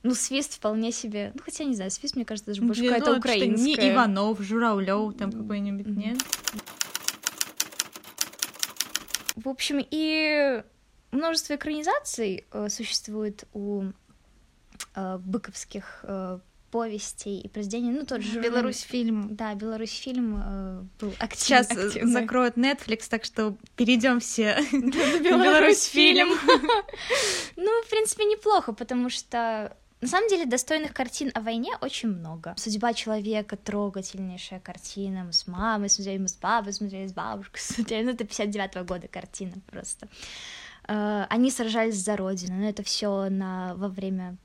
[0.03, 1.32] Ну, свист вполне себе.
[1.34, 3.66] Ну, хотя не знаю, свист, мне кажется, даже больше какая-то украинская.
[3.66, 6.18] Не Иванов, Журавлев, там какой-нибудь, нет?
[9.45, 10.62] В общем, и
[11.12, 13.84] множество экранизаций э, существует у
[14.95, 16.38] э, быковских э,
[16.70, 19.34] повестей и произведений, ну тот же Беларусь фильм.
[19.34, 22.12] Да, Беларусь фильм э, был актив, Сейчас активный.
[22.12, 26.28] закроют Netflix, так что перейдем все на Беларусь фильм.
[27.57, 32.55] Ну, в принципе, неплохо, потому что на самом деле достойных картин о войне очень много.
[32.57, 35.24] Судьба человека трогательнейшая картина.
[35.24, 38.05] Мы с мамой смотрели, мы с папой смотрели, с бабушкой смотрели.
[38.05, 40.09] Ну, это 59-го года картина просто.
[40.88, 44.36] Э, они сражались за родину, но это все на во время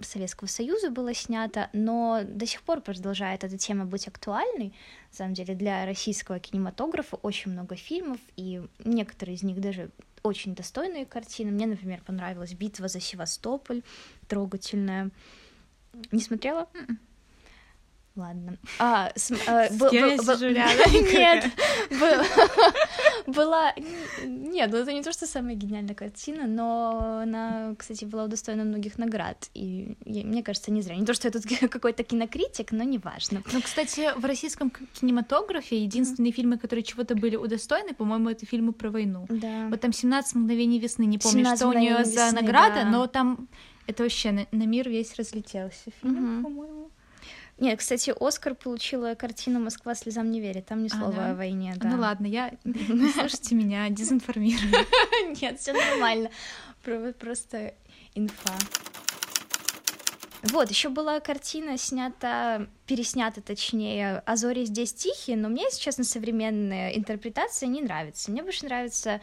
[0.00, 4.74] Советского Союза было снято, но до сих пор продолжает эта тема быть актуальной.
[5.10, 9.90] На самом деле для российского кинематографа очень много фильмов, и некоторые из них даже
[10.24, 11.52] очень достойные картины.
[11.52, 13.82] Мне, например, понравилась «Битва за Севастополь»,
[14.26, 15.10] трогательная.
[16.10, 16.66] Не смотрела?
[16.72, 16.98] М-м.
[18.16, 18.56] Ладно.
[18.78, 20.92] А, с, э, я сижу рядом?
[21.12, 21.44] Нет,
[23.26, 23.72] была...
[24.24, 28.98] Нет, ну это не то, что самая гениальная картина, но она, кстати, была удостоена многих
[28.98, 30.96] наград, и мне кажется, не зря.
[30.96, 33.42] Не то, что я тут какой-то кинокритик, но неважно.
[33.52, 38.90] Ну, кстати, в российском кинематографе единственные фильмы, которые чего-то были удостоены, по-моему, это фильмы про
[38.90, 39.26] войну.
[39.28, 39.68] Да.
[39.70, 43.48] Вот там «17 мгновений весны», не помню, что у нее за награда, но там
[43.86, 46.90] это вообще на, на мир весь разлетелся фильм, по-моему.
[47.58, 50.66] Нет, кстати, Оскар получила картина «Москва слезам не верит».
[50.66, 51.30] Там ни слова а, да?
[51.30, 51.88] о войне, да.
[51.88, 52.52] Ну ладно, я...
[53.14, 54.86] Слушайте меня, дезинформирую.
[55.40, 56.30] Нет, все нормально.
[56.82, 57.74] Просто
[58.14, 58.52] инфа.
[60.50, 66.04] Вот, еще была картина снята, переснята, точнее, «А зори здесь тихие», но мне, если честно,
[66.04, 68.30] современная интерпретация не нравится.
[68.30, 69.20] Мне больше нравится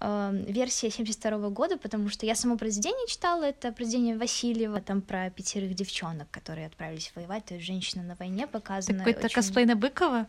[0.00, 5.30] э, версия 72 года, потому что я само произведение читала, это произведение Васильева, там про
[5.30, 8.98] пятерых девчонок, которые отправились воевать, то есть женщина на войне показана.
[8.98, 9.34] Какой-то очень...
[9.34, 10.26] косплей на Быкова?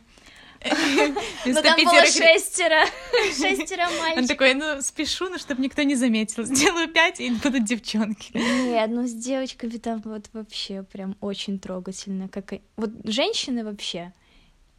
[1.45, 2.85] Ну там было шестеро,
[3.29, 4.17] шестеро мальчиков.
[4.17, 6.43] Он такой, ну спешу, но чтобы никто не заметил.
[6.43, 8.31] Сделаю пять, и будут девчонки.
[8.33, 12.29] Нет, ну с девочками там вот вообще прям очень трогательно.
[12.29, 12.53] Как...
[12.77, 14.13] Вот женщины вообще,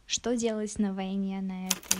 [0.05, 1.99] что делать на войне на этой?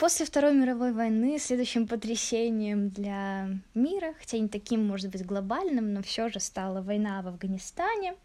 [0.00, 6.02] После Второй мировой войны следующим потрясением для мира, хотя не таким, может быть, глобальным, но
[6.02, 8.14] все же стала война в Афганистане—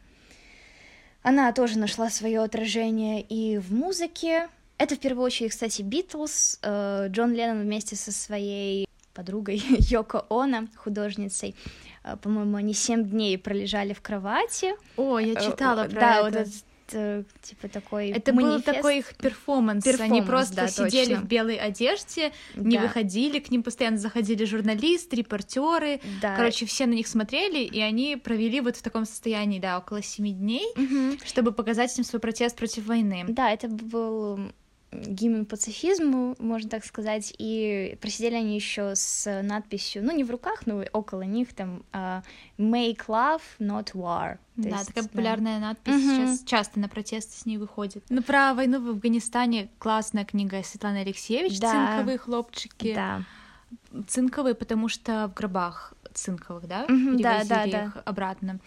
[1.28, 4.47] она тоже нашла свое отражение и в музыке.
[4.78, 6.57] Это в первую очередь, кстати, Битлз.
[6.61, 11.53] Э, Джон Леннон вместе со своей подругой Йоко Оно, художницей.
[12.05, 14.75] Э, по-моему, они семь дней пролежали в кровати.
[14.95, 16.23] О, я читала про да, это.
[16.23, 18.66] вот этот Э, типа такой Это манифест.
[18.66, 19.84] был такой их перформанс.
[19.84, 21.22] перформанс Они просто да, сидели точно.
[21.22, 22.84] в белой одежде, не да.
[22.84, 26.00] выходили, к ним постоянно заходили журналисты, репортеры.
[26.22, 26.36] Да.
[26.36, 30.32] Короче, все на них смотрели, и они провели вот в таком состоянии, да, около семи
[30.32, 31.18] дней, угу.
[31.26, 33.26] чтобы показать им свой протест против войны.
[33.28, 34.40] Да, это был
[34.92, 40.66] гимн пацифизму, можно так сказать, и просидели они еще с надписью, ну не в руках,
[40.66, 42.24] но около них там uh,
[42.58, 44.38] "Make love, not war".
[44.56, 45.68] То да, есть, такая популярная да.
[45.68, 46.02] надпись угу.
[46.02, 48.04] сейчас часто на протесты с ней выходит.
[48.10, 51.72] Ну про войну в Афганистане классная книга Светланы Алексеевич да.
[51.72, 52.94] "Цинковые хлопчики".
[52.96, 53.24] Да.
[54.08, 58.02] Цинковые, потому что в гробах цинковых, да, угу, да, да, их да.
[58.06, 58.60] обратно.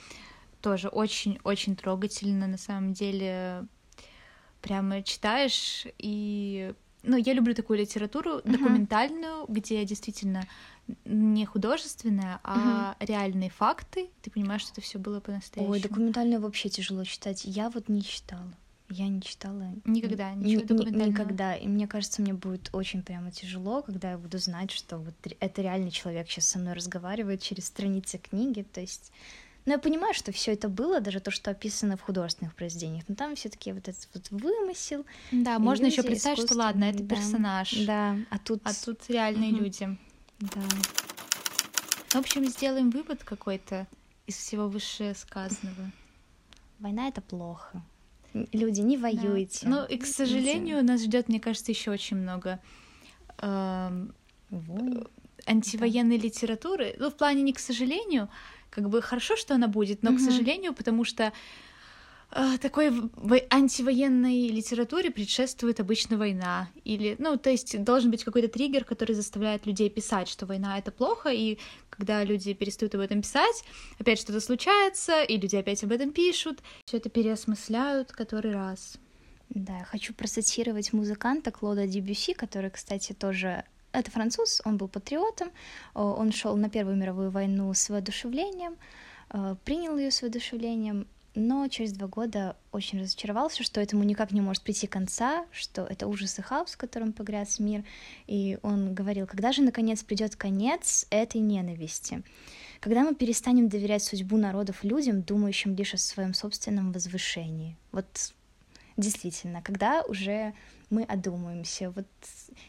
[0.61, 3.65] Тоже очень-очень трогательно на самом деле
[4.61, 9.53] прямо читаешь и ну, я люблю такую литературу документальную, uh-huh.
[9.53, 10.47] где действительно
[11.05, 13.07] не художественная, а uh-huh.
[13.07, 14.11] реальные факты.
[14.23, 15.73] Ты понимаешь, что это все было по-настоящему.
[15.73, 17.45] Ой, документальную вообще тяжело читать.
[17.45, 18.53] Я вот не читала.
[18.91, 19.73] Я не читала.
[19.85, 21.11] Никогда, ничего документального.
[21.11, 21.55] Никогда.
[21.55, 25.63] И мне кажется, мне будет очень прямо тяжело, когда я буду знать, что вот это
[25.63, 28.63] реальный человек сейчас со мной разговаривает через страницы книги.
[28.63, 29.13] То есть
[29.71, 33.15] Но я понимаю, что все это было, даже то, что описано в художественных произведениях, но
[33.15, 35.07] там все-таки вот этот вот вымысел.
[35.31, 37.73] Да, можно еще представить, что ладно, это да, персонаж.
[37.87, 38.63] Да, а тут...
[38.65, 39.61] А тут реальные угу.
[39.61, 39.97] люди.
[40.41, 40.61] Да.
[42.09, 43.87] В общем, сделаем вывод какой-то
[44.27, 45.93] из всего вышесказанного.
[46.81, 47.81] Война это плохо.
[48.35, 49.67] Люди, не воюйте.
[49.67, 49.71] Да.
[49.71, 52.59] Ну и, к сожалению, нас ждет, мне кажется, еще очень много
[53.39, 54.07] э,
[55.47, 56.25] антивоенной да.
[56.25, 56.97] литературы.
[56.99, 58.29] Ну, в плане не к сожалению,
[58.71, 60.19] как бы хорошо, что она будет, но, угу.
[60.19, 61.33] к сожалению, потому что
[62.31, 62.93] э, такой
[63.51, 66.69] антивоенной литературе предшествует обычно война.
[66.85, 70.93] Или, ну, то есть должен быть какой-то триггер, который заставляет людей писать, что война это
[70.93, 71.59] плохо, и
[71.91, 73.65] когда люди перестают об этом писать,
[73.99, 78.99] опять что-то случается, и люди опять об этом пишут, все это переосмысляют который раз.
[79.51, 85.51] Да, я хочу процитировать музыканта Клода Дебюси, который, кстати, тоже это француз, он был патриотом,
[85.95, 88.77] он шел на Первую мировую войну с воодушевлением,
[89.31, 94.41] э, принял ее с воодушевлением, но через два года очень разочаровался, что этому никак не
[94.41, 97.85] может прийти конца, что это ужас и хаос, в котором погряз мир,
[98.27, 102.23] и он говорил, когда же наконец придет конец этой ненависти?
[102.81, 107.77] Когда мы перестанем доверять судьбу народов людям, думающим лишь о своем собственном возвышении?
[107.93, 108.33] Вот
[109.01, 110.55] действительно, когда уже
[110.91, 111.91] мы одумаемся.
[111.91, 112.07] Вот,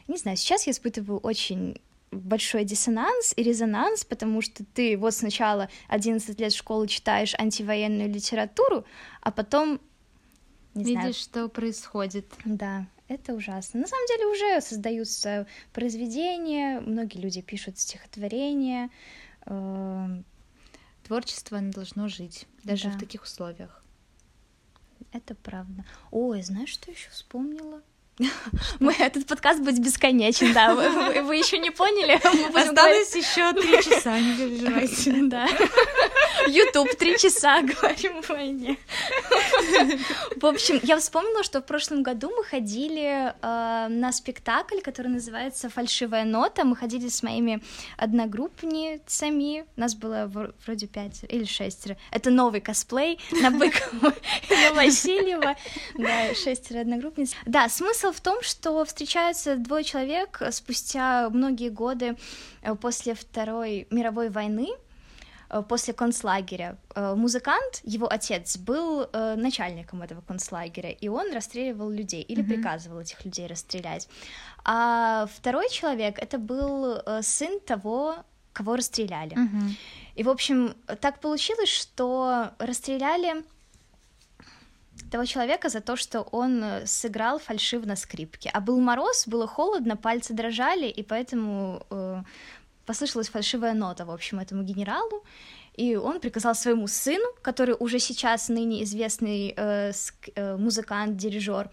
[0.08, 1.78] не знаю, сейчас я испытываю очень
[2.12, 8.86] большой диссонанс и резонанс, потому что ты вот сначала 11 лет школы читаешь антивоенную литературу,
[9.22, 9.80] а потом...
[10.74, 12.26] Не Видишь, знаю, что происходит.
[12.46, 13.82] Да, это ужасно.
[13.82, 18.90] На самом деле уже создаются произведения, многие люди пишут стихотворения.
[19.48, 20.24] Эм,
[21.04, 22.92] Творчество оно должно жить, даже да.
[22.92, 23.81] в таких условиях.
[25.12, 25.86] Это правда.
[26.12, 27.82] Ой, знаешь, что еще вспомнила?
[28.80, 30.74] Мы этот подкаст будет бесконечен, да.
[30.74, 32.20] Вы, вы, вы еще не поняли?
[32.58, 35.12] Осталось еще три часа, не переживайте.
[35.32, 35.48] Да.
[36.48, 38.78] Ютуб три часа, говорим войне.
[40.36, 45.70] В общем, я вспомнила, что в прошлом году мы ходили э, на спектакль, который называется
[45.70, 46.64] «Фальшивая нота».
[46.64, 47.62] Мы ходили с моими
[47.98, 49.66] одногруппницами.
[49.76, 50.30] Нас было
[50.66, 51.88] вроде пять или шесть.
[52.12, 54.14] Это новый косплей на Быкова
[54.50, 55.56] и Васильева.
[55.96, 57.34] Да, шестеро одногруппниц.
[57.46, 62.18] Да, смысл в том, что встречаются двое человек спустя многие годы
[62.62, 64.70] э, после Второй мировой войны,
[65.52, 66.78] Э, после концлагеря.
[66.96, 72.48] Э, музыкант, его отец, был э, начальником этого концлагеря, и он расстреливал людей или mm-hmm.
[72.48, 74.08] приказывал этих людей расстрелять.
[74.64, 78.16] А второй человек это был сын того,
[78.54, 79.36] кого расстреляли.
[79.36, 79.72] Mm-hmm.
[80.16, 83.44] И, в общем, так получилось, что расстреляли
[85.10, 88.50] того человека за то, что он сыграл фальшив на скрипке.
[88.54, 92.24] А был мороз, было холодно, пальцы дрожали, и поэтому э,
[92.86, 95.24] послышалась фальшивая нота, в общем, этому генералу,
[95.76, 99.92] и он приказал своему сыну, который уже сейчас ныне известный э,
[100.36, 101.70] э, музыкант, дирижер,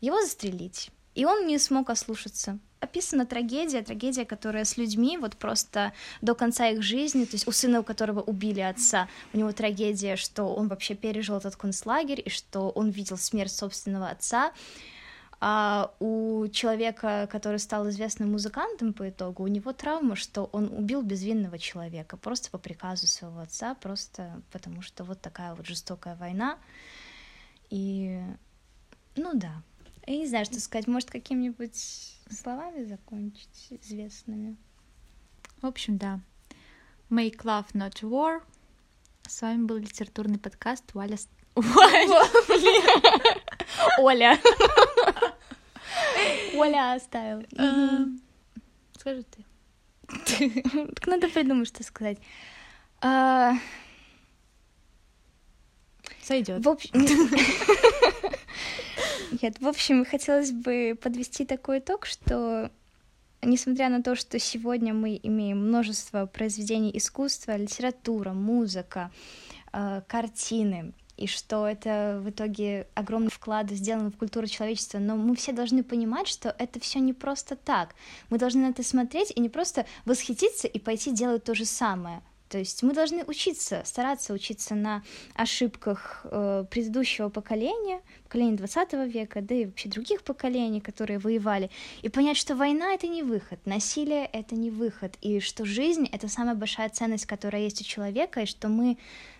[0.00, 0.90] его застрелить.
[1.14, 2.58] И он не смог ослушаться.
[2.84, 7.52] Описана трагедия, трагедия, которая с людьми вот просто до конца их жизни, то есть у
[7.52, 12.30] сына, у которого убили отца, у него трагедия, что он вообще пережил этот концлагерь, и
[12.30, 14.52] что он видел смерть собственного отца,
[15.40, 21.02] а у человека, который стал известным музыкантом по итогу, у него травма, что он убил
[21.02, 26.56] безвинного человека просто по приказу своего отца, просто потому что вот такая вот жестокая война.
[27.68, 28.20] И,
[29.16, 29.52] ну да,
[30.06, 34.56] я не знаю, что сказать, может, какими-нибудь словами закончить известными.
[35.60, 36.20] В общем, да.
[37.10, 38.42] Make love, not war.
[39.28, 41.18] С вами был литературный подкаст Валя...
[43.98, 44.38] Оля.
[46.54, 47.44] Оля оставил.
[48.98, 49.44] Скажи ты.
[50.94, 52.18] Так надо придумать, что сказать.
[53.00, 53.54] А,
[56.22, 56.64] Сойдет.
[56.64, 56.90] В общем...
[59.42, 62.70] Нет, в общем, хотелось бы подвести такой итог, что
[63.42, 69.10] несмотря на то, что сегодня мы имеем множество произведений искусства, литература, музыка,
[69.72, 75.36] а, картины, и что это в итоге огромный вклад сделан в культуру человечества, но мы
[75.36, 77.94] все должны понимать, что это все не просто так.
[78.30, 82.22] Мы должны на это смотреть и не просто восхититься и пойти делать то же самое.
[82.48, 85.02] То есть мы должны учиться, стараться учиться на
[85.34, 91.70] ошибках э, предыдущего поколения, поколения 20 века, да и вообще других поколений, которые воевали,
[92.02, 96.28] и понять, что война— это не выход, насилие— это не выход, и что жизнь— это
[96.28, 98.98] самая большая ценность, которая есть у человека, и что мы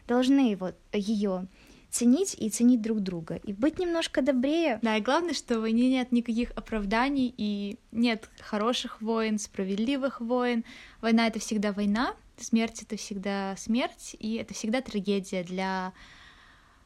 [0.09, 1.47] должны его, ее
[1.91, 4.81] ценить и ценить друг друга, и быть немножко добрее.
[4.83, 10.65] Да, и главное, что в войне нет никаких оправданий, и нет хороших войн, справедливых войн.
[11.01, 15.93] Война— это всегда война, Смерть это всегда смерть, и это всегда трагедия для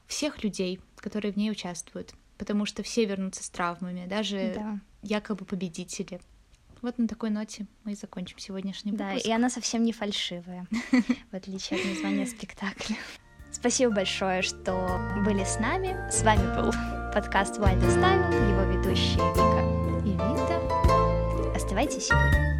[0.06, 4.80] всех людей, которые в ней участвуют, потому что все вернутся с травмами, даже да.
[5.02, 6.20] якобы победители.
[6.80, 9.10] Вот на такой ноте мы и закончим сегодняшний выпуск.
[9.10, 10.66] Да, и она совсем не фальшивая,
[11.30, 12.96] в отличие от названия спектакля.
[13.50, 15.96] Спасибо большое, что были с нами.
[16.10, 16.72] С вами был
[17.12, 21.54] подкаст Вальда Ставил, его ведущие Вика и Вита.
[21.56, 22.57] Оставайтесь сегодня.